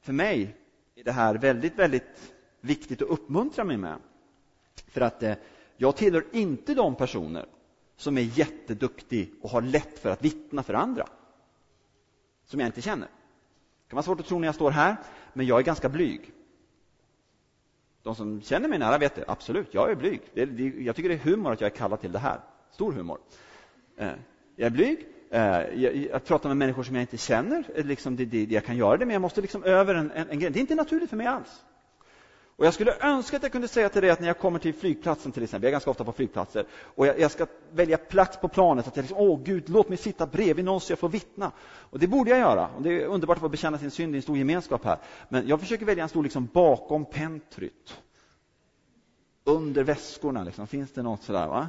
för 0.00 0.12
mig 0.12 0.59
är 1.00 1.04
det 1.04 1.12
här 1.12 1.34
väldigt, 1.34 1.78
väldigt 1.78 2.32
viktigt 2.60 3.02
att 3.02 3.08
uppmuntra 3.08 3.64
mig 3.64 3.76
med. 3.76 3.98
För 4.86 5.00
att 5.00 5.22
eh, 5.22 5.34
jag 5.76 5.96
tillhör 5.96 6.24
inte 6.32 6.74
de 6.74 6.94
personer 6.94 7.46
som 7.96 8.18
är 8.18 8.38
jätteduktig 8.38 9.32
och 9.42 9.50
har 9.50 9.62
lätt 9.62 9.98
för 9.98 10.10
att 10.10 10.24
vittna 10.24 10.62
för 10.62 10.74
andra. 10.74 11.08
Som 12.44 12.60
jag 12.60 12.68
inte 12.68 12.82
känner. 12.82 13.06
Det 13.06 13.88
kan 13.90 13.96
vara 13.96 14.02
svårt 14.02 14.20
att 14.20 14.26
tro 14.26 14.38
när 14.38 14.48
jag 14.48 14.54
står 14.54 14.70
här, 14.70 14.96
men 15.32 15.46
jag 15.46 15.58
är 15.58 15.64
ganska 15.64 15.88
blyg. 15.88 16.32
De 18.02 18.14
som 18.14 18.42
känner 18.42 18.68
mig 18.68 18.78
nära 18.78 18.98
vet 18.98 19.14
det, 19.14 19.24
absolut, 19.28 19.74
jag 19.74 19.90
är 19.90 19.94
blyg. 19.94 20.20
Det, 20.34 20.44
det, 20.44 20.62
jag 20.62 20.96
tycker 20.96 21.08
det 21.08 21.14
är 21.14 21.18
humor 21.18 21.52
att 21.52 21.60
jag 21.60 21.72
är 21.72 21.76
kallad 21.76 22.00
till 22.00 22.12
det 22.12 22.18
här. 22.18 22.40
Stor 22.70 22.92
humor. 22.92 23.18
Eh, 23.96 24.12
jag 24.56 24.66
är 24.66 24.70
blyg, 24.70 25.06
Eh, 25.30 25.40
jag, 25.74 25.96
jag, 25.96 26.24
pratar 26.24 26.48
med 26.48 26.56
människor 26.56 26.82
som 26.82 26.94
jag 26.94 27.02
inte 27.02 27.16
känner. 27.16 27.64
Eh, 27.74 27.84
liksom 27.84 28.16
det, 28.16 28.24
det, 28.24 28.44
jag 28.44 28.64
kan 28.64 28.76
göra 28.76 28.96
det, 28.96 29.06
men 29.06 29.12
jag 29.12 29.22
måste 29.22 29.40
liksom 29.40 29.64
över 29.64 29.94
en, 29.94 30.10
en, 30.10 30.30
en 30.30 30.38
grej. 30.38 30.50
Det 30.50 30.58
är 30.58 30.60
inte 30.60 30.74
naturligt 30.74 31.10
för 31.10 31.16
mig 31.16 31.26
alls. 31.26 31.62
Och 32.60 32.66
jag 32.66 32.74
skulle 32.74 32.94
önska 33.00 33.36
att 33.36 33.42
jag 33.42 33.52
kunde 33.52 33.68
säga 33.68 33.88
till 33.88 34.02
dig 34.02 34.10
att 34.10 34.20
när 34.20 34.26
jag 34.26 34.38
kommer 34.38 34.58
till 34.58 34.74
flygplatsen 34.74 35.32
till 35.32 35.42
exempel, 35.42 35.64
jag 35.64 35.68
är 35.68 35.72
ganska 35.72 35.90
ofta 35.90 36.04
på 36.04 36.12
flygplatser, 36.12 36.64
och 36.72 37.06
jag, 37.06 37.20
jag 37.20 37.30
ska 37.30 37.46
välja 37.72 37.96
plats 37.96 38.36
på 38.36 38.48
planet, 38.48 38.86
att 38.86 38.96
jag 38.96 39.02
liksom, 39.02 39.18
åh 39.18 39.40
Gud, 39.42 39.68
låt 39.68 39.88
mig 39.88 39.98
sitta 39.98 40.26
bredvid 40.26 40.64
någon 40.64 40.80
så 40.80 40.92
jag 40.92 40.98
får 40.98 41.08
vittna. 41.08 41.52
Och 41.62 41.98
det 41.98 42.06
borde 42.06 42.30
jag 42.30 42.38
göra. 42.38 42.68
Och 42.76 42.82
det 42.82 43.02
är 43.02 43.06
underbart 43.06 43.36
att 43.36 43.40
få 43.40 43.48
bekänna 43.48 43.78
sin 43.78 43.90
synd 43.90 44.14
i 44.14 44.18
en 44.18 44.22
stor 44.22 44.38
gemenskap 44.38 44.84
här. 44.84 44.98
Men 45.28 45.48
jag 45.48 45.60
försöker 45.60 45.86
välja 45.86 46.02
en 46.02 46.08
stol 46.08 46.24
liksom 46.24 46.48
bakom 46.52 47.04
pentryt. 47.04 48.00
Under 49.44 49.84
väskorna, 49.84 50.44
liksom. 50.44 50.66
finns 50.66 50.92
det 50.92 51.02
något 51.02 51.22
sådär? 51.22 51.46
Va? 51.46 51.68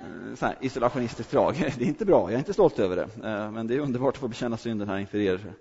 Eh, 0.00 0.34
så 0.34 0.46
här, 0.46 0.56
isolationistiskt 0.60 1.32
drag. 1.32 1.54
Det 1.78 1.84
är 1.84 1.88
inte 1.88 2.04
bra, 2.04 2.22
jag 2.22 2.34
är 2.34 2.38
inte 2.38 2.52
stolt 2.52 2.78
över 2.78 2.96
det. 2.96 3.28
Eh, 3.28 3.50
men 3.50 3.66
det 3.66 3.74
är 3.74 3.78
underbart 3.78 4.14
att 4.14 4.20
få 4.20 4.28
bekänna 4.28 4.56
synden 4.56 4.88
här 4.88 4.98
inför 4.98 5.18
er. 5.18 5.54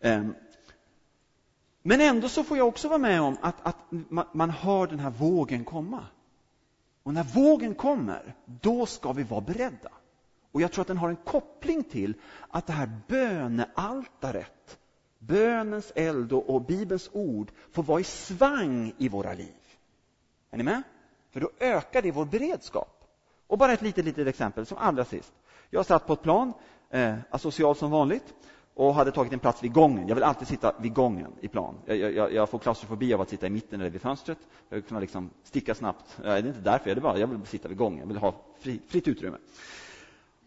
Ehm, 0.00 0.34
men 1.82 2.00
ändå 2.00 2.28
så 2.28 2.44
får 2.44 2.56
jag 2.56 2.68
också 2.68 2.88
vara 2.88 2.98
med 2.98 3.20
om 3.20 3.36
att, 3.40 3.66
att 3.66 3.76
man 4.32 4.50
hör 4.50 4.86
den 4.86 5.00
här 5.00 5.10
vågen 5.10 5.64
komma. 5.64 6.04
Och 7.02 7.14
när 7.14 7.24
vågen 7.24 7.74
kommer, 7.74 8.34
då 8.44 8.86
ska 8.86 9.12
vi 9.12 9.22
vara 9.22 9.40
beredda. 9.40 9.90
Och 10.52 10.60
jag 10.60 10.72
tror 10.72 10.82
att 10.82 10.88
den 10.88 10.96
har 10.96 11.08
en 11.08 11.16
koppling 11.16 11.84
till 11.84 12.14
att 12.48 12.66
det 12.66 12.72
här 12.72 12.90
bönealtaret, 13.08 14.78
bönens 15.18 15.92
eld 15.94 16.32
och 16.32 16.62
Bibelns 16.62 17.10
ord 17.12 17.50
får 17.72 17.82
vara 17.82 18.00
i 18.00 18.04
svang 18.04 18.92
i 18.98 19.08
våra 19.08 19.32
liv. 19.32 19.54
Är 20.50 20.56
ni 20.56 20.64
med? 20.64 20.82
För 21.30 21.40
då 21.40 21.50
ökar 21.60 22.02
det 22.02 22.10
vår 22.10 22.24
beredskap. 22.24 22.99
Och 23.50 23.58
bara 23.58 23.72
ett 23.72 23.82
litet, 23.82 24.04
litet 24.04 24.26
exempel 24.26 24.66
som 24.66 24.78
allra 24.78 25.04
sist. 25.04 25.32
Jag 25.70 25.86
satt 25.86 26.06
på 26.06 26.12
ett 26.12 26.22
plan, 26.22 26.52
eh, 26.90 27.14
asocial 27.30 27.76
som 27.76 27.90
vanligt, 27.90 28.34
och 28.74 28.94
hade 28.94 29.12
tagit 29.12 29.32
en 29.32 29.38
plats 29.38 29.62
vid 29.64 29.72
gången. 29.72 30.08
Jag 30.08 30.14
vill 30.14 30.24
alltid 30.24 30.48
sitta 30.48 30.74
vid 30.78 30.94
gången 30.94 31.32
i 31.40 31.48
plan. 31.48 31.74
Jag, 31.86 31.96
jag, 31.96 32.32
jag 32.32 32.48
får 32.48 32.58
klaustrofobi 32.58 33.14
av 33.14 33.20
att 33.20 33.28
sitta 33.28 33.46
i 33.46 33.50
mitten 33.50 33.80
eller 33.80 33.90
vid 33.90 34.00
fönstret. 34.00 34.38
Jag 34.68 34.76
vill 34.76 34.84
kunna 34.84 35.00
liksom 35.00 35.30
sticka 35.42 35.74
snabbt. 35.74 36.18
Det 36.22 36.28
är 36.28 36.46
inte 36.46 36.60
därför, 36.60 36.90
jag, 36.90 36.96
det 36.96 37.00
bara, 37.00 37.18
jag 37.18 37.26
vill 37.26 37.46
sitta 37.46 37.68
vid 37.68 37.76
gången. 37.76 37.98
Jag 37.98 38.06
vill 38.06 38.16
ha 38.16 38.34
fri, 38.60 38.80
fritt 38.88 39.08
utrymme. 39.08 39.36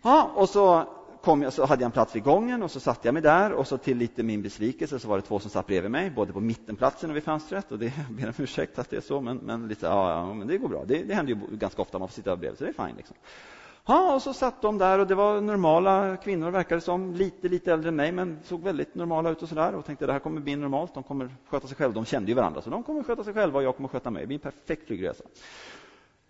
Ja, 0.02 0.32
och 0.36 0.50
så, 0.50 0.88
kom 1.24 1.42
jag, 1.42 1.54
så 1.54 1.66
hade 1.66 1.82
jag 1.82 1.86
en 1.86 1.92
plats 1.92 2.16
vid 2.16 2.24
gången 2.24 2.64
och 2.64 2.72
så 2.72 2.80
satte 2.80 3.08
jag 3.08 3.14
mig 3.14 3.22
där 3.22 3.52
och 3.52 3.68
så 3.68 3.78
till 3.78 3.98
lite 3.98 4.24
min 4.24 4.42
besvikelse 4.42 5.00
så 5.00 5.08
var 5.08 5.16
det 5.16 5.22
två 5.22 5.40
som 5.40 5.50
satt 5.50 5.68
bredvid 5.68 5.92
mig, 5.92 6.10
både 6.10 6.34
på 6.34 6.40
mittenplatsen 6.40 7.10
och 7.10 7.16
vid 7.16 7.24
fönstret. 7.24 7.72
Och 7.72 7.80
det 7.80 7.86
jag 8.08 8.16
ber 8.16 8.28
om 8.28 8.34
ursäkt 8.38 8.80
att 8.80 8.90
det 8.90 8.98
är 8.98 9.02
så, 9.02 9.22
men, 9.22 9.38
men, 9.38 9.68
lite, 9.68 9.86
ja, 9.86 10.12
ja, 10.12 10.34
men 10.34 10.48
det 10.48 10.58
går 10.58 10.70
bra. 10.70 10.84
Det, 10.86 11.04
det 11.04 11.14
händer 11.14 11.34
ju 11.34 11.58
ganska 11.58 11.82
ofta, 11.82 12.00
man 12.00 12.08
får 12.08 12.14
sitta 12.14 12.36
bredvid, 12.36 12.58
så 12.58 12.64
det 12.64 12.70
är 12.70 12.88
fine. 12.88 12.98
Liksom. 12.98 13.16
Ja, 13.86 14.16
och 14.16 14.22
så 14.22 14.34
satt 14.34 14.62
de 14.62 14.78
där 14.78 15.00
och 15.00 15.08
det 15.08 15.16
var 15.16 15.42
normala 15.42 16.18
kvinnor 16.18 16.52
verkade 16.52 16.82
som, 16.82 17.14
lite, 17.14 17.48
lite 17.48 17.74
äldre 17.74 17.90
än 17.90 17.96
mig, 17.96 18.12
men 18.12 18.40
såg 18.44 18.64
väldigt 18.64 18.96
normala 18.96 19.30
ut 19.30 19.42
och 19.42 19.50
sådär 19.50 19.76
och 19.76 19.86
tänkte 19.86 20.06
det 20.06 20.14
här 20.14 20.20
kommer 20.20 20.42
bli 20.42 20.56
normalt, 20.56 20.94
de 20.94 21.04
kommer 21.04 21.36
sköta 21.48 21.68
sig 21.68 21.78
själva. 21.78 21.94
De 21.94 22.06
kände 22.06 22.32
ju 22.32 22.36
varandra, 22.36 22.62
så 22.62 22.70
de 22.70 22.84
kommer 22.84 23.04
sköta 23.04 23.24
sig 23.24 23.34
själva 23.34 23.58
och 23.58 23.64
jag 23.64 23.76
kommer 23.76 23.90
sköta 23.90 24.12
mig. 24.12 24.22
Det 24.24 24.28
blir 24.28 24.38
en 24.38 24.52
perfekt 24.52 24.88
flygresa. 24.88 25.24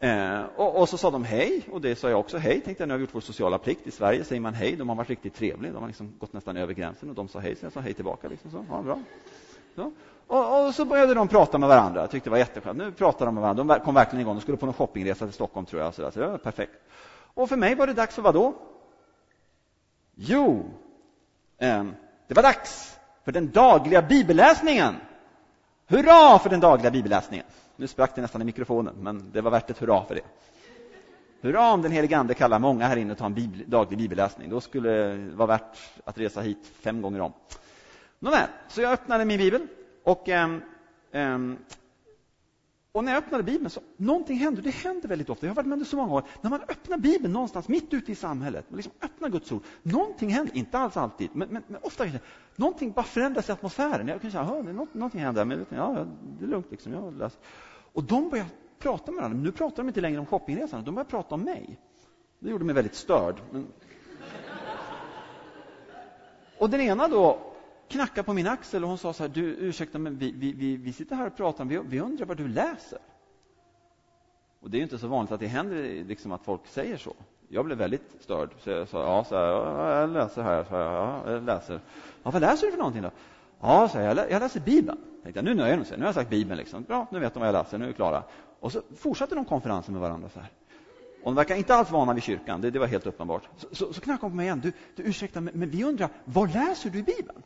Eh, 0.03 0.43
och, 0.55 0.75
och, 0.75 0.89
så 0.89 0.97
sa 0.97 1.11
de 1.11 1.23
hej, 1.23 1.61
och 1.71 1.81
det 1.81 1.95
sa 1.95 2.09
jag 2.09 2.19
också 2.19 2.37
hej. 2.37 2.61
Tänkte 2.61 2.81
jag, 2.81 2.87
nu 2.87 2.93
har 2.93 2.97
vi 2.97 3.03
gjort 3.03 3.15
vår 3.15 3.21
sociala 3.21 3.57
plikt. 3.57 3.87
I 3.87 3.91
Sverige 3.91 4.23
säger 4.23 4.41
man 4.41 4.53
hej, 4.53 4.75
de 4.75 4.89
har 4.89 4.95
varit 4.95 5.09
riktigt 5.09 5.35
trevliga. 5.35 5.73
De 5.73 5.81
har 5.81 5.87
liksom 5.87 6.13
gått 6.19 6.33
nästan 6.33 6.57
över 6.57 6.73
gränsen 6.73 7.09
och 7.09 7.15
de 7.15 7.27
sa 7.27 7.39
hej, 7.39 7.55
så 7.55 7.65
jag 7.65 7.73
sa 7.73 7.79
hej 7.79 7.93
tillbaka. 7.93 8.27
Liksom 8.27 8.51
så. 8.51 8.65
Ja, 8.69 8.81
bra. 8.81 8.99
Så. 9.75 9.91
Och, 10.27 10.65
och, 10.65 10.75
så 10.75 10.85
började 10.85 11.13
de 11.13 11.27
prata 11.27 11.57
med 11.57 11.69
varandra. 11.69 12.01
Jag 12.01 12.11
tyckte 12.11 12.29
det 12.29 12.31
var 12.31 12.37
jätteskönt. 12.37 12.77
Nu 12.77 12.91
pratar 12.91 13.25
de 13.25 13.35
med 13.35 13.41
varandra. 13.41 13.63
De 13.63 13.79
kom 13.85 13.95
verkligen 13.95 14.21
igång. 14.21 14.35
De 14.35 14.41
skulle 14.41 14.57
på 14.57 14.65
någon 14.65 14.75
shoppingresa 14.75 15.25
till 15.25 15.33
Stockholm, 15.33 15.65
tror 15.65 15.81
jag. 15.81 15.93
Så, 15.93 16.01
där. 16.01 16.11
så 16.11 16.19
det 16.19 16.27
var 16.27 16.37
perfekt. 16.37 16.73
Och 17.33 17.49
för 17.49 17.57
mig 17.57 17.75
var 17.75 17.87
det 17.87 17.93
dags 17.93 18.15
för 18.15 18.21
vad 18.21 18.33
då? 18.33 18.53
Jo, 20.15 20.65
eh, 21.57 21.83
det 22.27 22.33
var 22.33 22.43
dags 22.43 22.97
för 23.25 23.31
den 23.31 23.51
dagliga 23.51 24.01
bibelläsningen. 24.01 24.95
Hurra 25.87 26.39
för 26.39 26.49
den 26.49 26.59
dagliga 26.59 26.91
bibelläsningen! 26.91 27.45
Nu 27.75 27.87
sprack 27.87 28.15
det 28.15 28.21
nästan 28.21 28.41
i 28.41 28.45
mikrofonen, 28.45 28.95
men 28.99 29.31
det 29.31 29.41
var 29.41 29.51
värt 29.51 29.69
ett 29.69 29.77
hurra 29.77 30.05
för 30.05 30.15
det. 30.15 30.21
Hurra 31.41 31.73
om 31.73 31.81
den 31.81 31.91
helige 31.91 32.17
Ande 32.17 32.33
kallar 32.33 32.59
många 32.59 32.87
här 32.87 32.97
inne 32.97 33.11
att 33.11 33.17
ta 33.17 33.25
en 33.25 33.33
bibel, 33.33 33.63
daglig 33.67 33.97
bibelläsning. 33.97 34.49
Då 34.49 34.61
skulle 34.61 34.89
det 34.89 35.35
vara 35.35 35.47
värt 35.47 35.77
att 36.03 36.17
resa 36.17 36.41
hit 36.41 36.71
fem 36.81 37.01
gånger 37.01 37.21
om. 37.21 37.33
Nåväl, 38.19 38.47
så 38.67 38.81
jag 38.81 38.91
öppnade 38.91 39.25
min 39.25 39.37
bibel 39.37 39.67
och 40.03 40.29
eh, 40.29 40.49
eh, 41.11 41.37
och 42.93 43.03
när 43.03 43.11
jag 43.11 43.23
öppnade 43.23 43.43
Bibeln 43.43 43.69
så 43.69 43.81
någonting 43.97 44.37
hände. 44.37 44.61
Det 44.61 44.69
händer 44.69 45.09
väldigt 45.09 45.29
ofta. 45.29 45.45
Jag 45.45 45.51
har 45.51 45.55
varit 45.55 45.67
med 45.67 45.79
det 45.79 45.85
så 45.85 45.95
många 45.95 46.13
år. 46.13 46.23
När 46.41 46.49
man 46.49 46.61
öppnar 46.61 46.97
Bibeln 46.97 47.33
någonstans 47.33 47.67
mitt 47.67 47.93
ute 47.93 48.11
i 48.11 48.15
samhället, 48.15 48.65
man 48.69 48.77
liksom 48.77 48.93
öppnar 49.01 49.29
Guds 49.29 49.51
ord, 49.51 49.63
någonting 49.83 50.29
händer. 50.29 50.57
Inte 50.57 50.77
alls 50.77 50.97
alltid, 50.97 51.29
men, 51.33 51.49
men, 51.49 51.63
men 51.67 51.79
ofta. 51.83 52.05
Någonting 52.55 52.91
bara 52.91 53.03
förändras 53.03 53.49
i 53.49 53.51
atmosfären. 53.51 54.07
Jag 54.07 54.21
kan 54.21 54.31
säga, 54.31 54.61
det 54.63 54.69
är 54.69 54.73
något, 54.73 54.93
någonting 54.93 55.21
händer, 55.21 55.45
men 55.45 55.65
ja, 55.69 56.05
det 56.39 56.45
är 56.45 56.49
lugnt 56.49 56.71
liksom. 56.71 56.93
Jag 56.93 57.17
läser. 57.17 57.39
Och 57.93 58.03
de 58.03 58.29
börjar 58.29 58.45
prata 58.79 59.11
med 59.11 59.21
varandra. 59.21 59.39
Nu 59.39 59.51
pratar 59.51 59.77
de 59.77 59.87
inte 59.87 60.01
längre 60.01 60.19
om 60.19 60.25
shoppingresan, 60.25 60.83
de 60.83 60.95
börjar 60.95 61.05
prata 61.05 61.35
om 61.35 61.41
mig. 61.41 61.79
Det 62.39 62.49
gjorde 62.49 62.65
mig 62.65 62.75
väldigt 62.75 62.95
störd. 62.95 63.35
Men... 63.51 63.67
och 66.59 66.69
den 66.69 66.81
ena 66.81 67.07
då 67.07 67.52
knackade 67.87 68.23
på 68.23 68.33
min 68.33 68.47
axel 68.47 68.83
och 68.83 68.89
hon 68.89 68.97
sa 68.97 69.13
så 69.13 69.23
här, 69.23 69.29
du 69.29 69.43
ursäkta 69.43 69.97
men 69.99 70.17
vi, 70.17 70.31
vi, 70.31 70.53
vi, 70.53 70.77
vi 70.77 70.93
sitter 70.93 71.15
här 71.15 71.27
och 71.27 71.37
pratar, 71.37 71.65
vi, 71.65 71.79
vi 71.85 71.99
undrar 71.99 72.25
vad 72.25 72.37
du 72.37 72.47
läser. 72.47 72.99
Och 74.63 74.69
det 74.69 74.77
är 74.77 74.81
inte 74.81 74.97
så 74.97 75.07
vanligt 75.07 75.31
att 75.31 75.39
det 75.39 75.47
händer 75.47 76.03
liksom 76.03 76.31
att 76.31 76.43
folk 76.43 76.67
säger 76.67 76.97
så. 76.97 77.13
Jag 77.47 77.65
blev 77.65 77.77
väldigt 77.77 78.15
störd. 78.19 78.49
Så 78.59 78.69
jag 78.69 78.87
sa, 78.87 79.03
ja, 79.03 79.23
så 79.23 79.35
här, 79.35 79.45
jag 79.99 80.09
läser 80.09 80.43
här. 80.43 80.63
Så 80.63 80.75
här, 80.75 80.83
ja, 80.83 81.31
jag 81.31 81.43
läser. 81.43 81.79
Ja, 82.23 82.31
vad 82.31 82.41
läser 82.41 82.65
du 82.65 82.71
för 82.71 82.77
någonting 82.77 83.01
då? 83.01 83.11
Ja, 83.59 83.87
så 83.87 83.97
här, 83.97 84.27
jag, 84.29 84.39
läser 84.39 84.59
Bibeln. 84.59 84.97
Jag 85.15 85.23
tänkte, 85.23 85.41
nu 85.41 85.53
nöjer 85.53 85.77
de 85.77 85.85
sig. 85.85 85.97
Nu 85.97 86.03
har 86.03 86.07
jag 86.07 86.15
sagt 86.15 86.29
Bibeln. 86.29 86.57
Liksom. 86.57 86.83
Bra, 86.83 87.07
nu 87.11 87.19
vet 87.19 87.33
de 87.33 87.39
vad 87.39 87.47
jag 87.47 87.53
läser. 87.53 87.77
Nu 87.77 87.83
är 87.83 87.87
vi 87.87 87.93
klara. 87.93 88.23
Och 88.59 88.71
så 88.71 88.81
fortsatte 88.97 89.35
de 89.35 89.45
konferensen 89.45 89.93
med 89.93 90.01
varandra. 90.01 90.29
så 90.29 90.39
här. 90.39 90.49
Och 91.23 91.31
de 91.31 91.35
verkar 91.35 91.55
inte 91.55 91.75
alls 91.75 91.91
vana 91.91 92.13
vid 92.13 92.23
kyrkan. 92.23 92.61
Det, 92.61 92.71
det 92.71 92.79
var 92.79 92.87
helt 92.87 93.05
uppenbart. 93.05 93.49
Så, 93.57 93.67
så, 93.71 93.93
så 93.93 94.01
knackade 94.01 94.25
hon 94.25 94.31
på 94.31 94.35
mig 94.35 94.45
igen. 94.45 94.59
Du, 94.63 94.71
du 94.95 95.03
ursäkta, 95.03 95.41
men, 95.41 95.53
men 95.59 95.69
vi 95.69 95.83
undrar, 95.83 96.09
vad 96.25 96.53
läser 96.53 96.89
du 96.89 96.99
i 96.99 97.03
Bibeln? 97.03 97.43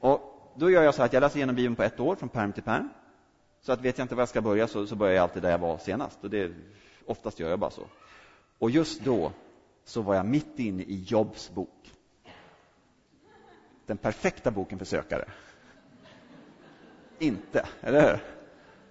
Och 0.00 0.34
då 0.54 0.70
gör 0.70 0.82
jag 0.82 0.94
så 0.94 1.02
att 1.02 1.12
jag 1.12 1.20
läser 1.20 1.36
igenom 1.36 1.54
Bibeln 1.54 1.76
på 1.76 1.82
ett 1.82 2.00
år, 2.00 2.16
från 2.16 2.28
perm 2.28 2.52
till 2.52 2.62
perm. 2.62 2.88
Så 3.60 3.72
att 3.72 3.80
vet 3.80 3.98
jag 3.98 4.04
inte 4.04 4.14
var 4.14 4.22
jag 4.22 4.28
ska 4.28 4.40
börja 4.40 4.68
så, 4.68 4.86
så 4.86 4.96
börjar 4.96 5.14
jag 5.14 5.22
alltid 5.22 5.42
där 5.42 5.50
jag 5.50 5.58
var 5.58 5.78
senast. 5.78 6.24
Och 6.24 6.30
det, 6.30 6.52
oftast 7.06 7.40
gör 7.40 7.50
jag 7.50 7.58
bara 7.58 7.70
så. 7.70 7.82
Och 8.58 8.70
just 8.70 9.00
då 9.04 9.32
så 9.84 10.02
var 10.02 10.14
jag 10.14 10.26
mitt 10.26 10.58
inne 10.58 10.82
i 10.82 11.02
Jobs 11.02 11.50
bok. 11.50 11.92
Den 13.86 13.96
perfekta 13.96 14.50
boken 14.50 14.78
för 14.78 14.84
sökare. 14.84 15.24
Inte, 17.18 17.66
eller 17.80 18.00
hur? 18.00 18.18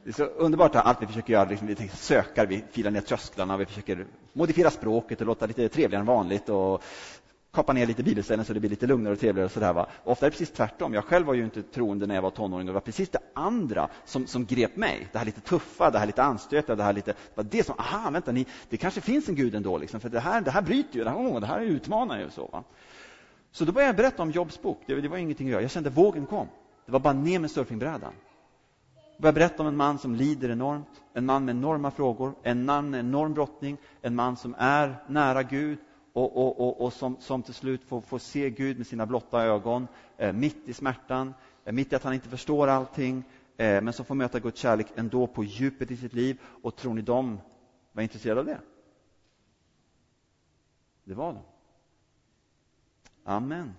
Det 0.03 0.09
är 0.09 0.13
så 0.13 0.23
underbart 0.25 0.75
allt 0.75 1.01
vi 1.01 1.07
försöker 1.07 1.33
göra, 1.33 1.49
liksom, 1.49 1.67
vi 1.67 1.87
söker, 1.87 2.45
vi 2.45 2.63
filar 2.71 2.91
ner 2.91 3.01
trösklarna, 3.01 3.57
vi 3.57 3.65
försöker 3.65 4.05
modifiera 4.33 4.71
språket 4.71 5.21
och 5.21 5.27
låta 5.27 5.45
lite 5.45 5.69
trevligare 5.69 5.99
än 5.99 6.05
vanligt 6.05 6.49
och 6.49 6.83
kapa 7.53 7.73
ner 7.73 7.85
lite 7.87 8.03
bibelställen 8.03 8.45
så 8.45 8.53
det 8.53 8.59
blir 8.59 8.69
lite 8.69 8.87
lugnare 8.87 9.13
och 9.13 9.19
trevligare. 9.19 9.45
Och 9.45 9.51
sådär, 9.51 9.73
va? 9.73 9.87
Ofta 10.03 10.25
är 10.25 10.29
det 10.29 10.31
precis 10.31 10.51
tvärtom. 10.51 10.93
Jag 10.93 11.05
själv 11.05 11.25
var 11.25 11.33
ju 11.33 11.43
inte 11.43 11.63
troende 11.63 12.07
när 12.07 12.15
jag 12.15 12.21
var 12.21 12.29
tonåring. 12.29 12.67
Det 12.67 12.73
var 12.73 12.81
precis 12.81 13.09
det 13.09 13.19
andra 13.33 13.89
som, 14.05 14.27
som 14.27 14.45
grep 14.45 14.75
mig. 14.75 15.07
Det 15.11 15.17
här 15.17 15.25
lite 15.25 15.41
tuffa, 15.41 15.91
det 15.91 15.99
här 15.99 16.05
lite 16.05 16.23
anstötliga, 16.23 16.75
det 16.75 16.83
här 16.83 16.93
lite... 16.93 17.11
Det 17.11 17.35
var 17.35 17.43
det 17.43 17.65
som, 17.65 17.75
aha, 17.79 18.09
vänta, 18.09 18.31
ni, 18.31 18.45
det 18.69 18.77
kanske 18.77 19.01
finns 19.01 19.29
en 19.29 19.35
Gud 19.35 19.55
ändå. 19.55 19.77
Liksom, 19.77 19.99
för 19.99 20.09
det 20.09 20.19
här, 20.19 20.41
det 20.41 20.51
här 20.51 20.61
bryter 20.61 20.97
ju, 20.97 21.03
det 21.03 21.09
här, 21.09 21.17
oh, 21.17 21.39
det 21.39 21.47
här 21.47 21.61
utmanar 21.61 22.19
ju. 22.19 22.29
Så, 22.29 22.49
va? 22.51 22.63
så 23.51 23.65
då 23.65 23.71
började 23.71 23.89
jag 23.89 23.95
berätta 23.95 24.23
om 24.23 24.31
Jobs 24.31 24.61
bok. 24.61 24.81
Det, 24.85 25.01
det 25.01 25.07
var 25.07 25.17
ingenting 25.17 25.47
att 25.47 25.51
göra. 25.51 25.61
Jag 25.61 25.71
kände 25.71 25.89
vågen 25.89 26.25
kom. 26.25 26.47
Det 26.85 26.91
var 26.91 26.99
bara 26.99 27.13
ner 27.13 27.39
med 27.39 27.51
surfingbrädan. 27.51 28.13
Jag 29.15 29.21
började 29.21 29.39
berätta 29.39 29.63
om 29.63 29.67
en 29.67 29.77
man 29.77 29.99
som 29.99 30.15
lider 30.15 30.49
enormt, 30.49 30.87
en 31.13 31.25
man 31.25 31.45
med 31.45 31.55
enorma 31.55 31.91
frågor, 31.91 32.33
en 32.43 32.65
man 32.65 32.89
med 32.89 32.99
enorm 32.99 33.33
brottning, 33.33 33.77
en 34.01 34.15
man 34.15 34.37
som 34.37 34.55
är 34.57 34.95
nära 35.07 35.43
Gud 35.43 35.77
och, 36.13 36.37
och, 36.37 36.59
och, 36.59 36.81
och 36.81 36.93
som, 36.93 37.17
som, 37.19 37.43
till 37.43 37.53
slut 37.53 37.83
får, 37.83 38.01
får, 38.01 38.19
se 38.19 38.49
Gud 38.49 38.77
med 38.77 38.87
sina 38.87 39.05
blotta 39.05 39.43
ögon, 39.43 39.87
eh, 40.17 40.33
mitt 40.33 40.67
i 40.67 40.73
smärtan, 40.73 41.33
eh, 41.65 41.73
mitt 41.73 41.93
i 41.93 41.95
att 41.95 42.03
han 42.03 42.13
inte 42.13 42.29
förstår 42.29 42.67
allting, 42.67 43.23
eh, 43.57 43.81
men 43.81 43.93
som 43.93 44.05
får 44.05 44.15
möta 44.15 44.39
Guds 44.39 44.59
kärlek 44.59 44.87
ändå 44.95 45.27
på 45.27 45.43
djupet 45.43 45.91
i 45.91 45.97
sitt 45.97 46.13
liv. 46.13 46.41
Och 46.43 46.75
tror 46.75 46.93
ni 46.93 47.01
de 47.01 47.39
var 47.91 48.03
intresserade 48.03 48.39
av 48.39 48.45
det? 48.45 48.59
Det 51.03 51.13
var 51.13 51.33
de. 51.33 51.41
Amen. 53.23 53.73